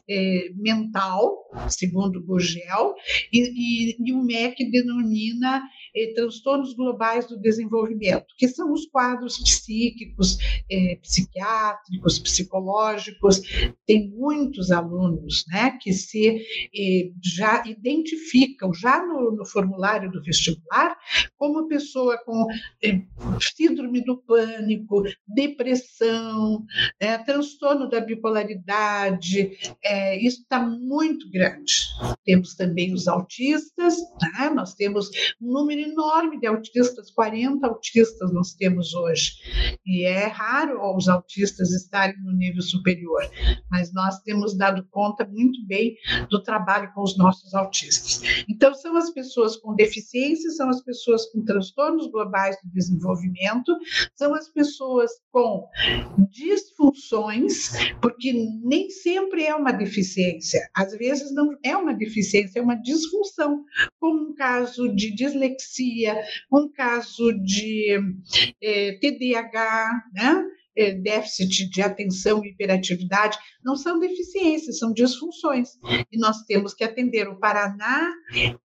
[0.09, 1.37] é, mental,
[1.69, 2.95] segundo Gugel,
[3.31, 5.61] e, e, e o MEC denomina
[5.95, 10.37] é, transtornos globais do desenvolvimento, que são os quadros psíquicos,
[10.71, 13.41] é, psiquiátricos, psicológicos.
[13.85, 20.97] Tem muitos alunos né, que se é, já identificam, já no, no, formulário do vestibular,
[21.37, 22.45] como pessoa com
[22.83, 23.01] é,
[23.55, 26.65] síndrome do pânico, depressão,
[26.99, 29.51] é, transtorno da bipolaridade,
[29.83, 31.87] é, isso está muito grande.
[32.23, 34.49] Temos também os autistas, né?
[34.49, 35.09] nós temos
[35.41, 39.33] um número enorme de autistas, 40 autistas nós temos hoje,
[39.85, 43.29] e é raro os autistas estarem no nível superior,
[43.69, 45.95] mas nós temos dado conta muito bem
[46.29, 48.21] do trabalho com os nossos autistas.
[48.49, 53.75] Então, são as pessoas com deficiência, são as pessoas com transtornos globais do desenvolvimento,
[54.15, 55.67] são as pessoas com
[56.29, 57.71] disfunções,
[58.01, 63.63] porque nem sempre é uma deficiência, às vezes não é uma deficiência, é uma disfunção,
[63.99, 65.68] como um caso de dislexia,
[66.51, 67.97] um caso de
[68.61, 70.43] é, eh, TDAH, né?
[70.77, 75.71] É, déficit de atenção e hiperatividade, não são deficiências, são disfunções.
[76.09, 77.27] E nós temos que atender.
[77.27, 78.09] O Paraná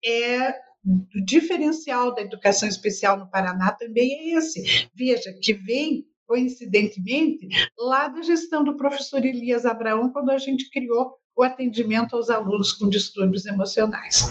[0.04, 0.52] é
[0.86, 4.88] o diferencial da educação especial no Paraná também é esse.
[4.94, 7.48] Veja, que vem coincidentemente,
[7.78, 12.72] lá da gestão do professor Elias Abraão, quando a gente criou o atendimento aos alunos
[12.72, 14.30] com distúrbios emocionais.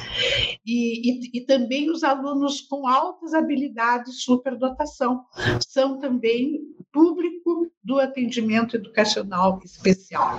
[0.66, 5.26] E, e, e, também os alunos com altas habilidades superdotação
[5.68, 10.38] são também público do atendimento educacional especial.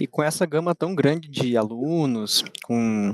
[0.00, 3.12] E com essa gama tão grande de alunos, com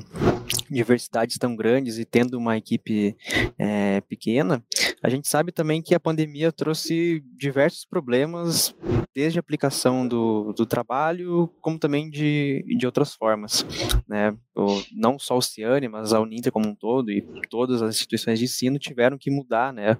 [0.70, 3.16] diversidades tão grandes e tendo uma equipe
[3.59, 4.62] é, pequena,
[5.03, 8.74] A gente sabe também que a pandemia trouxe diversos problemas,
[9.14, 13.64] desde a aplicação do, do trabalho, como também de, de outras formas.
[14.07, 14.36] Né?
[14.55, 18.38] O, não só o Ciane, mas a Uninter como um todo e todas as instituições
[18.38, 19.96] de ensino tiveram que mudar né,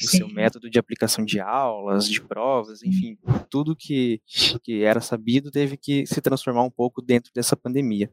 [0.00, 3.16] o seu método de aplicação de aulas, de provas, enfim,
[3.50, 4.20] tudo que,
[4.62, 8.10] que era sabido teve que se transformar um pouco dentro dessa pandemia.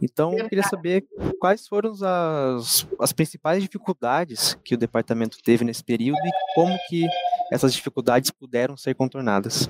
[0.00, 1.04] Então, eu queria saber
[1.38, 7.06] quais foram as, as principais dificuldades que o departamento teve nesse período e como que
[7.52, 9.68] essas dificuldades puderam ser contornadas.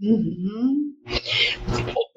[0.00, 0.94] Uhum.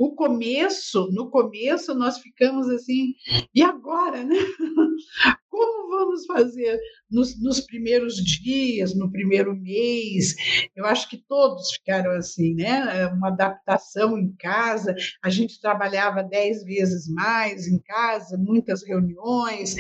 [0.01, 3.13] O começo, no começo nós ficamos assim,
[3.53, 4.35] e agora, né?
[5.47, 6.79] Como vamos fazer
[7.11, 10.33] nos, nos, primeiros dias, no primeiro mês?
[10.75, 13.05] Eu acho que todos ficaram assim, né?
[13.07, 14.95] Uma adaptação em casa.
[15.21, 19.75] A gente trabalhava dez vezes mais em casa, muitas reuniões,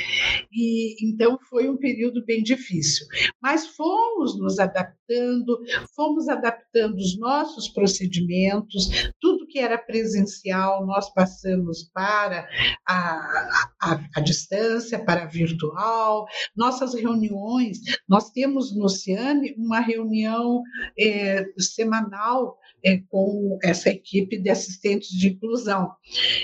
[0.51, 3.07] e então foi um período bem difícil.
[3.41, 5.57] Mas fomos nos adaptando,
[5.95, 8.89] fomos adaptando os nossos procedimentos,
[9.21, 9.77] tudo que era
[10.11, 12.47] presencial nós passamos para
[12.85, 20.61] a, a, a distância, para a virtual nossas reuniões, nós temos no Ciane uma reunião
[20.99, 25.91] é, semanal é, com essa equipe de assistentes de inclusão.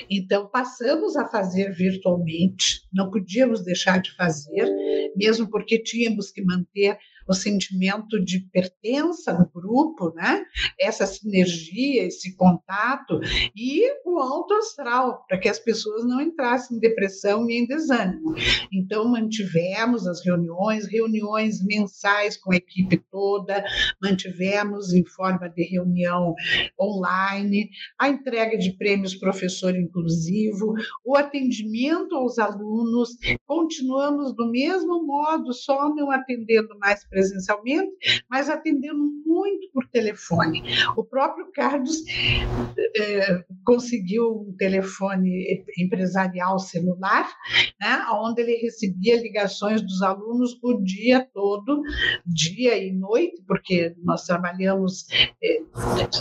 [0.09, 4.67] Então, passamos a fazer virtualmente, não podíamos deixar de fazer,
[5.15, 6.97] mesmo porque tínhamos que manter
[7.27, 10.43] o sentimento de pertença no grupo, né?
[10.79, 13.19] essa sinergia, esse contato
[13.55, 18.33] e o alto astral, para que as pessoas não entrassem em depressão nem em desânimo.
[18.71, 23.63] Então, mantivemos as reuniões, reuniões mensais com a equipe toda,
[24.01, 26.35] mantivemos em forma de reunião
[26.79, 27.69] online,
[27.99, 30.73] a entrega de prêmios professor inclusivo,
[31.05, 33.09] o atendimento aos alunos,
[33.45, 40.61] continuamos do mesmo modo, só não atendendo mais presencialmente, mas atendendo muito por telefone.
[40.95, 42.03] O próprio Carlos
[42.95, 47.27] é, conseguiu um telefone empresarial celular,
[47.81, 51.81] né, onde ele recebia ligações dos alunos o dia todo,
[52.23, 55.07] dia e noite, porque nós trabalhamos,
[55.43, 55.61] é,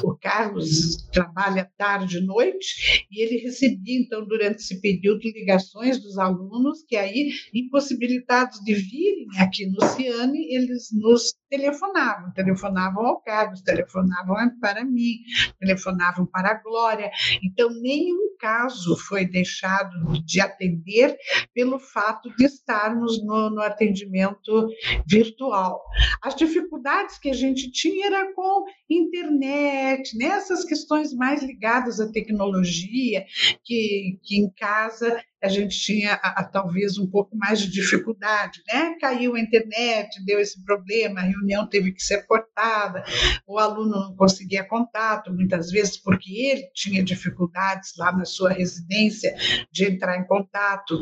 [0.02, 6.16] o Carlos trabalha tarde e noite, e ele recebia, então, durante esse período, ligações dos
[6.16, 13.62] alunos que aí, impossibilitados de virem aqui no Ciane, eles nos telefonavam, telefonavam ao Carlos,
[13.62, 15.18] telefonavam para mim,
[15.58, 17.10] telefonavam para a Glória.
[17.42, 21.16] Então, nenhum caso foi deixado de atender
[21.54, 24.68] pelo fato de estarmos no, no atendimento
[25.06, 25.82] virtual.
[26.22, 30.26] As dificuldades que a gente tinha era com internet, né?
[30.26, 33.24] essas questões mais ligadas à tecnologia,
[33.64, 38.62] que, que em casa a gente tinha a, a, talvez um pouco mais de dificuldade,
[38.66, 38.96] né?
[39.00, 43.04] Caiu a internet, deu esse problema, a reunião teve que ser cortada,
[43.46, 49.34] o aluno não conseguia contato, muitas vezes porque ele tinha dificuldades lá na sua residência
[49.70, 51.00] de entrar em contato,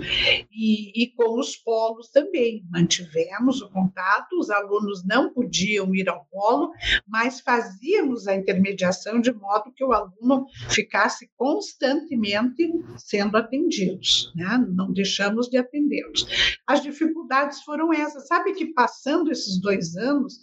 [0.52, 6.26] e, e com os polos também, mantivemos o contato, os alunos não podiam ir ao
[6.26, 6.70] polo,
[7.08, 14.64] mas fazíamos a intermediação de modo que o aluno ficasse constantemente sendo atendidos né?
[14.74, 16.26] não deixamos de atendê-los.
[16.66, 18.26] As dificuldades foram essas.
[18.26, 20.38] Sabe que passando esses dois anos,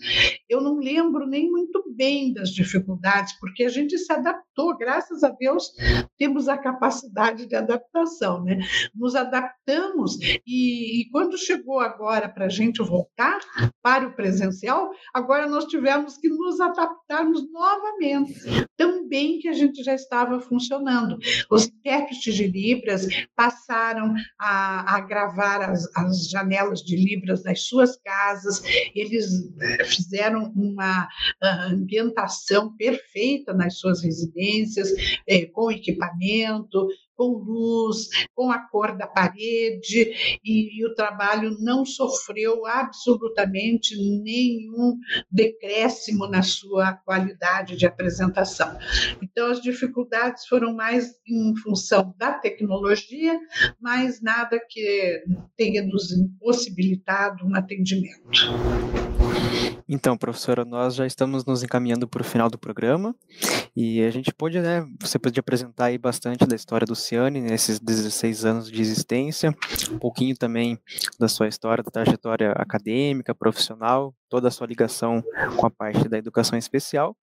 [0.49, 5.29] eu não lembro nem muito bem das dificuldades, porque a gente se adaptou, graças a
[5.29, 5.71] Deus,
[6.17, 8.59] temos a capacidade de adaptação, né?
[8.95, 13.39] Nos adaptamos e, e quando chegou agora para a gente voltar
[13.81, 18.33] para o presencial, agora nós tivemos que nos adaptarmos novamente,
[18.77, 21.17] tão bem que a gente já estava funcionando.
[21.49, 27.61] Os intérpretes de Libras passaram passaram a, a gravar as, as, janelas de Libras das
[27.61, 28.61] suas casas,
[28.93, 29.25] eles
[29.61, 31.07] eh, fizeram uma
[31.41, 34.89] ah, ambientação perfeita nas suas residências,
[35.27, 36.87] eh, com equipamento,
[37.21, 44.97] com luz, com a cor da parede, e, e o trabalho não sofreu absolutamente nenhum
[45.31, 48.75] decréscimo na sua qualidade de apresentação.
[49.21, 53.39] Então, as dificuldades foram mais em função da tecnologia,
[53.79, 55.23] mas nada que
[55.55, 58.31] tenha nos impossibilitado um atendimento.
[59.93, 63.13] Então, professora, nós já estamos nos encaminhando para o final do programa
[63.75, 67.77] e a gente pôde, né, você pode apresentar aí bastante da história do Ciane nesses
[67.77, 69.53] 16 anos de existência,
[69.91, 70.79] um pouquinho também
[71.19, 75.21] da sua história, da trajetória acadêmica, profissional, toda a sua ligação
[75.57, 77.13] com a parte da educação especial.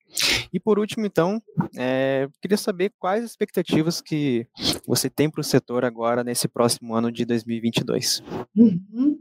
[0.53, 1.43] E por último, então,
[1.75, 4.47] é, queria saber quais expectativas que
[4.87, 8.23] você tem para o setor agora nesse próximo ano de 2022.
[8.55, 9.19] Uhum.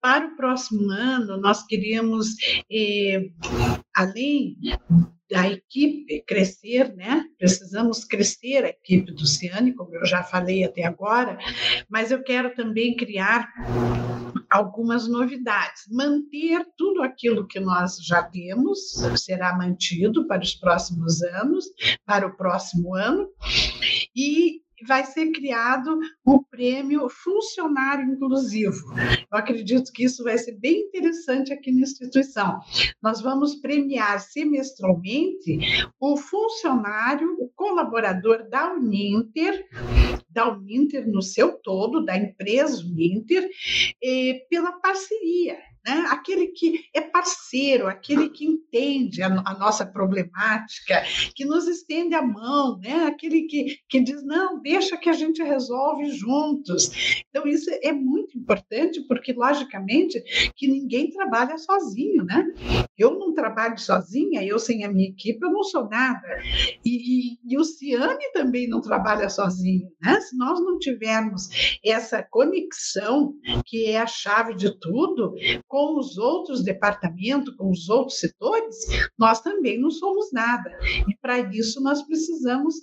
[0.00, 2.28] Para o próximo ano, nós queríamos,
[2.70, 3.30] eh,
[3.94, 4.56] além
[5.30, 7.24] da equipe crescer, né?
[7.38, 11.36] Precisamos crescer a equipe do Ciane, como eu já falei até agora,
[11.88, 13.48] mas eu quero também criar
[14.50, 15.82] algumas novidades.
[15.90, 18.78] Manter tudo aquilo que nós já temos,
[19.16, 21.64] será mantido para os próximos anos,
[22.04, 23.28] para o próximo ano,
[24.14, 28.94] e vai ser criado o prêmio Funcionário Inclusivo.
[29.30, 32.60] Eu acredito que isso vai ser bem interessante aqui na instituição.
[33.02, 35.58] Nós vamos premiar semestralmente
[36.00, 39.66] o funcionário, o colaborador da Uninter,
[40.28, 43.48] da Uninter no seu todo, da empresa Uninter,
[44.02, 45.56] eh, pela parceria
[45.86, 46.04] né?
[46.10, 51.02] aquele que é parceiro, aquele que entende a, a, nossa problemática,
[51.34, 53.06] que nos estende a mão, né?
[53.06, 56.90] aquele que, que diz, não, deixa que a gente resolve juntos.
[57.30, 60.22] Então, isso é muito importante, porque, logicamente,
[60.56, 62.44] que ninguém trabalha sozinho, né?
[62.98, 66.26] Eu não trabalho sozinha, eu sem a minha equipe, eu não sou nada.
[66.84, 70.20] E, e, e o Ciane também não trabalha sozinho, né?
[70.20, 73.34] Se nós não tivermos essa conexão,
[73.64, 75.34] que é a chave de tudo,
[75.76, 78.86] com os outros departamentos, com os outros setores,
[79.18, 80.70] nós também não somos nada.
[81.06, 82.76] E para isso nós precisamos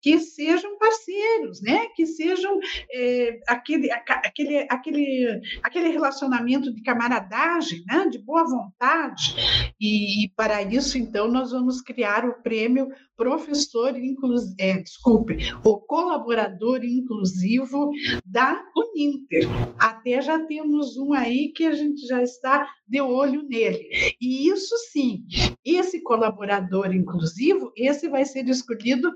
[0.00, 1.88] que sejam parceiros, né?
[1.94, 2.58] Que sejam
[2.90, 8.08] é, aquele, aquele, aquele, aquele relacionamento de camaradagem, né?
[8.08, 9.34] De boa vontade.
[9.78, 12.88] E, e para isso, então, nós vamos criar o prêmio
[13.20, 17.90] professor inclusivo, é, desculpe, o colaborador inclusivo
[18.24, 19.46] da Uninter.
[19.78, 23.90] Até já temos um aí que a gente já está de olho nele.
[24.18, 25.26] E isso sim,
[25.62, 29.12] esse colaborador inclusivo, esse vai ser escolhido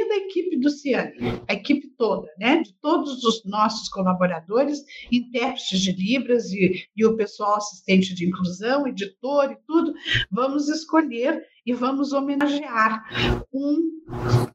[0.00, 2.62] pela equipe do Ciane, a equipe toda, né?
[2.62, 4.82] De todos os nossos colaboradores,
[5.12, 9.92] intérpretes de Libras e, e o pessoal assistente de inclusão, editor e tudo,
[10.30, 13.04] vamos escolher e vamos homenagear
[13.52, 13.76] um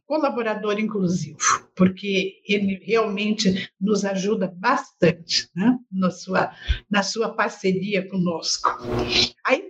[0.06, 1.38] colaborador inclusivo,
[1.76, 5.78] porque ele realmente nos ajuda bastante né?
[5.92, 6.52] na, sua,
[6.90, 8.70] na sua parceria conosco.
[9.46, 9.65] Aí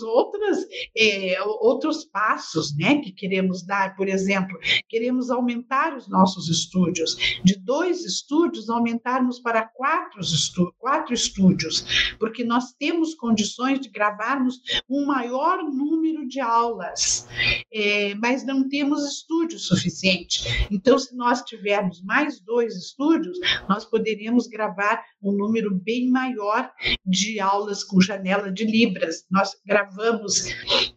[0.00, 6.48] temos outras, é, outros passos né, que queremos dar, por exemplo, queremos aumentar os nossos
[6.48, 13.88] estúdios, de dois estúdios aumentarmos para quatro, estú quatro estúdios, porque nós temos condições de
[13.88, 17.28] gravarmos um maior número de aulas,
[17.72, 20.68] é, mas não temos estúdios suficiente.
[20.70, 23.38] Então, se nós tivermos mais dois estúdios,
[23.68, 26.70] nós poderíamos gravar um número bem maior
[27.04, 29.26] de aulas com janela de Libras.
[29.30, 29.89] Nós gravamos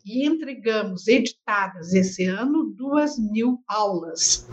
[0.05, 4.47] e entregamos editadas esse ano duas mil aulas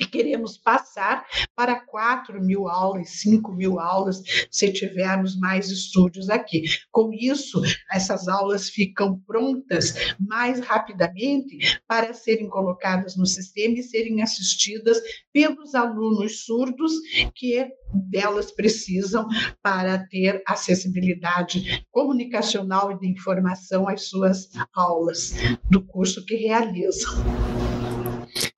[0.00, 6.62] e queremos passar para 4 mil aulas, 5 mil aulas, se tivermos mais estúdios aqui.
[6.90, 7.60] Com isso,
[7.92, 14.98] essas aulas ficam prontas mais rapidamente para serem colocadas no sistema e serem assistidas
[15.32, 16.92] pelos alunos surdos
[17.34, 19.26] que delas precisam
[19.62, 25.34] para ter acessibilidade comunicacional e de informação às suas aulas
[25.68, 27.10] do curso que realizam.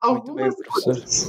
[0.03, 1.27] Algumas coisas.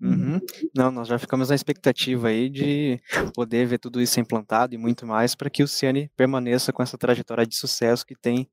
[0.00, 0.40] Uhum.
[0.74, 2.98] Não, nós já ficamos na expectativa aí de
[3.34, 6.96] poder ver tudo isso implantado e muito mais para que o Ciane permaneça com essa
[6.96, 8.48] trajetória de sucesso que tem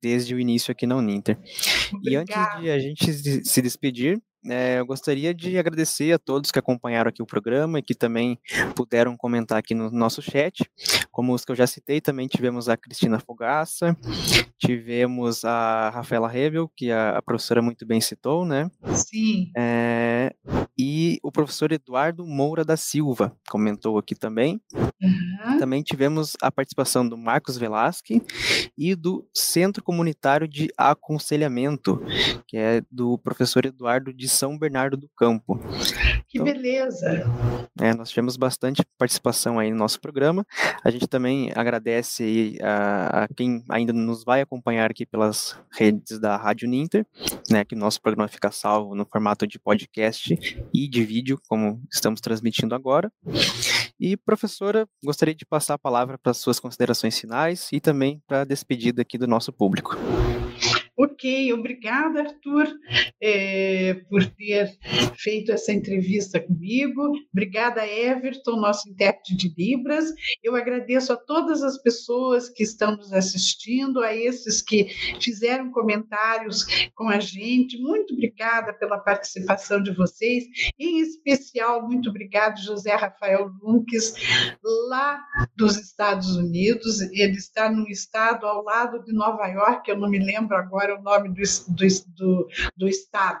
[0.00, 1.38] desde o início aqui na Uninter.
[1.92, 2.02] Obrigada.
[2.02, 6.58] E antes de a gente se despedir, é, eu gostaria de agradecer a todos que
[6.58, 8.38] acompanharam aqui o programa e que também
[8.74, 10.64] puderam comentar aqui no nosso chat.
[11.10, 13.96] Como os que eu já citei, também tivemos a Cristina Fogaça,
[14.58, 18.70] tivemos a Rafaela Rebel, que a, a professora muito bem citou, né?
[18.94, 19.50] Sim.
[19.56, 20.34] É,
[20.78, 24.60] e o professor Eduardo Moura da Silva comentou aqui também.
[24.74, 25.58] Uhum.
[25.58, 28.22] Também tivemos a participação do Marcos Velasque
[28.78, 32.02] e do Centro Comunitário de Aconselhamento,
[32.46, 35.58] que é do professor Eduardo de são Bernardo do Campo.
[36.28, 37.24] Que então, beleza!
[37.80, 40.46] É, nós tivemos bastante participação aí no nosso programa.
[40.84, 46.36] A gente também agradece a, a, quem ainda nos vai acompanhar aqui pelas redes da
[46.36, 47.06] Rádio Ninter,
[47.50, 51.82] né, que o nosso programa fica salvo no formato de podcast e de vídeo, como
[51.90, 53.12] estamos transmitindo agora.
[53.98, 58.42] E, professora, gostaria de passar a palavra para as suas considerações finais e também para
[58.42, 59.96] a despedida aqui do nosso público.
[61.02, 62.68] Ok, obrigada, Arthur,
[63.22, 64.78] é, por ter
[65.16, 67.14] feito essa entrevista comigo.
[67.32, 70.12] Obrigada, Everton, nosso intérprete de Libras.
[70.42, 74.88] Eu agradeço a todas as pessoas que estão nos assistindo, a esses que
[75.22, 77.80] fizeram comentários com a gente.
[77.80, 80.44] Muito obrigada pela participação de vocês.
[80.78, 84.12] Em especial, muito obrigado, José Rafael Lunques,
[84.90, 85.18] lá
[85.56, 87.00] dos Estados Unidos.
[87.00, 91.02] Ele está num estado ao lado de Nova York, eu não me lembro agora o
[91.02, 91.86] nome do, do,
[92.16, 93.40] do, do estado,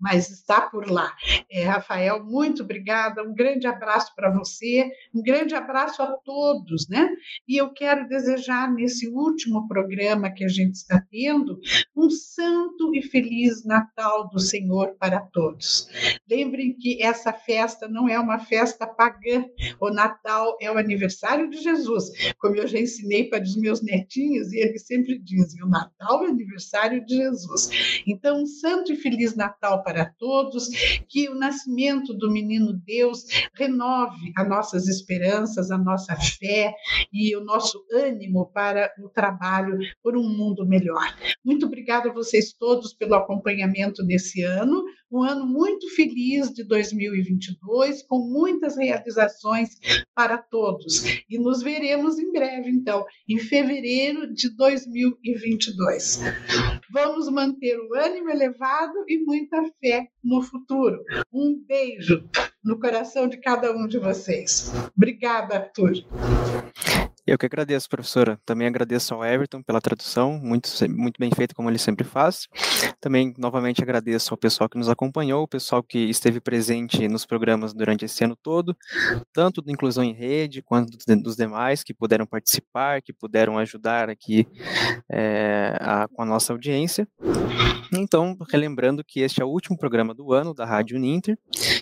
[0.00, 1.14] mas está por lá.
[1.50, 7.08] É, Rafael, muito obrigada, um grande abraço para você, um grande abraço a todos, né?
[7.46, 11.58] E eu quero desejar nesse último programa que a gente está tendo
[11.96, 15.88] um santo e feliz Natal do Senhor para todos.
[16.28, 19.44] Lembrem que essa festa não é uma festa pagã,
[19.80, 24.52] o Natal é o aniversário de Jesus, como eu já ensinei para os meus netinhos
[24.52, 26.67] e eles sempre dizem: o Natal é o aniversário
[27.06, 27.70] de Jesus.
[28.06, 30.68] Então, um santo e feliz Natal para todos,
[31.08, 36.74] que o nascimento do menino Deus renove as nossas esperanças, a nossa fé
[37.12, 41.16] e o nosso ânimo para o trabalho por um mundo melhor.
[41.44, 48.02] Muito obrigada a vocês todos pelo acompanhamento nesse ano, um ano muito feliz de 2022,
[48.02, 49.78] com muitas realizações
[50.14, 51.04] para todos.
[51.28, 56.20] E nos veremos em breve, então, em fevereiro de 2022.
[56.92, 61.02] Vamos manter o ânimo elevado e muita fé no futuro.
[61.32, 62.28] Um beijo
[62.62, 64.70] no coração de cada um de vocês.
[64.96, 66.04] Obrigada, Arthur.
[67.28, 68.40] Eu que agradeço, professora.
[68.46, 72.48] Também agradeço ao Everton pela tradução, muito, muito bem feito, como ele sempre faz.
[73.02, 77.74] Também, novamente, agradeço ao pessoal que nos acompanhou, o pessoal que esteve presente nos programas
[77.74, 78.74] durante esse ano todo,
[79.30, 84.48] tanto do Inclusão em Rede, quanto dos demais que puderam participar, que puderam ajudar aqui
[85.12, 87.06] é, a, com a nossa audiência.
[87.92, 91.38] Então, relembrando que este é o último programa do ano da Rádio Uninter,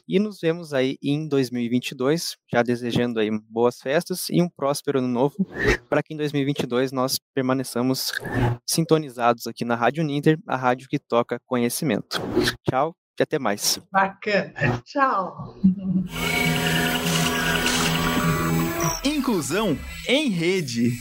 [0.09, 5.09] e nos vemos aí em 2022, já desejando aí boas festas e um próspero ano
[5.09, 5.36] novo
[5.89, 8.13] para que em 2022 nós permaneçamos
[8.67, 12.21] sintonizados aqui na Rádio Ninter, a rádio que toca conhecimento.
[12.69, 13.79] Tchau e até mais.
[13.91, 14.83] Bacana.
[14.85, 15.57] Tchau.
[19.05, 19.79] Inclusão
[20.09, 20.93] em rede.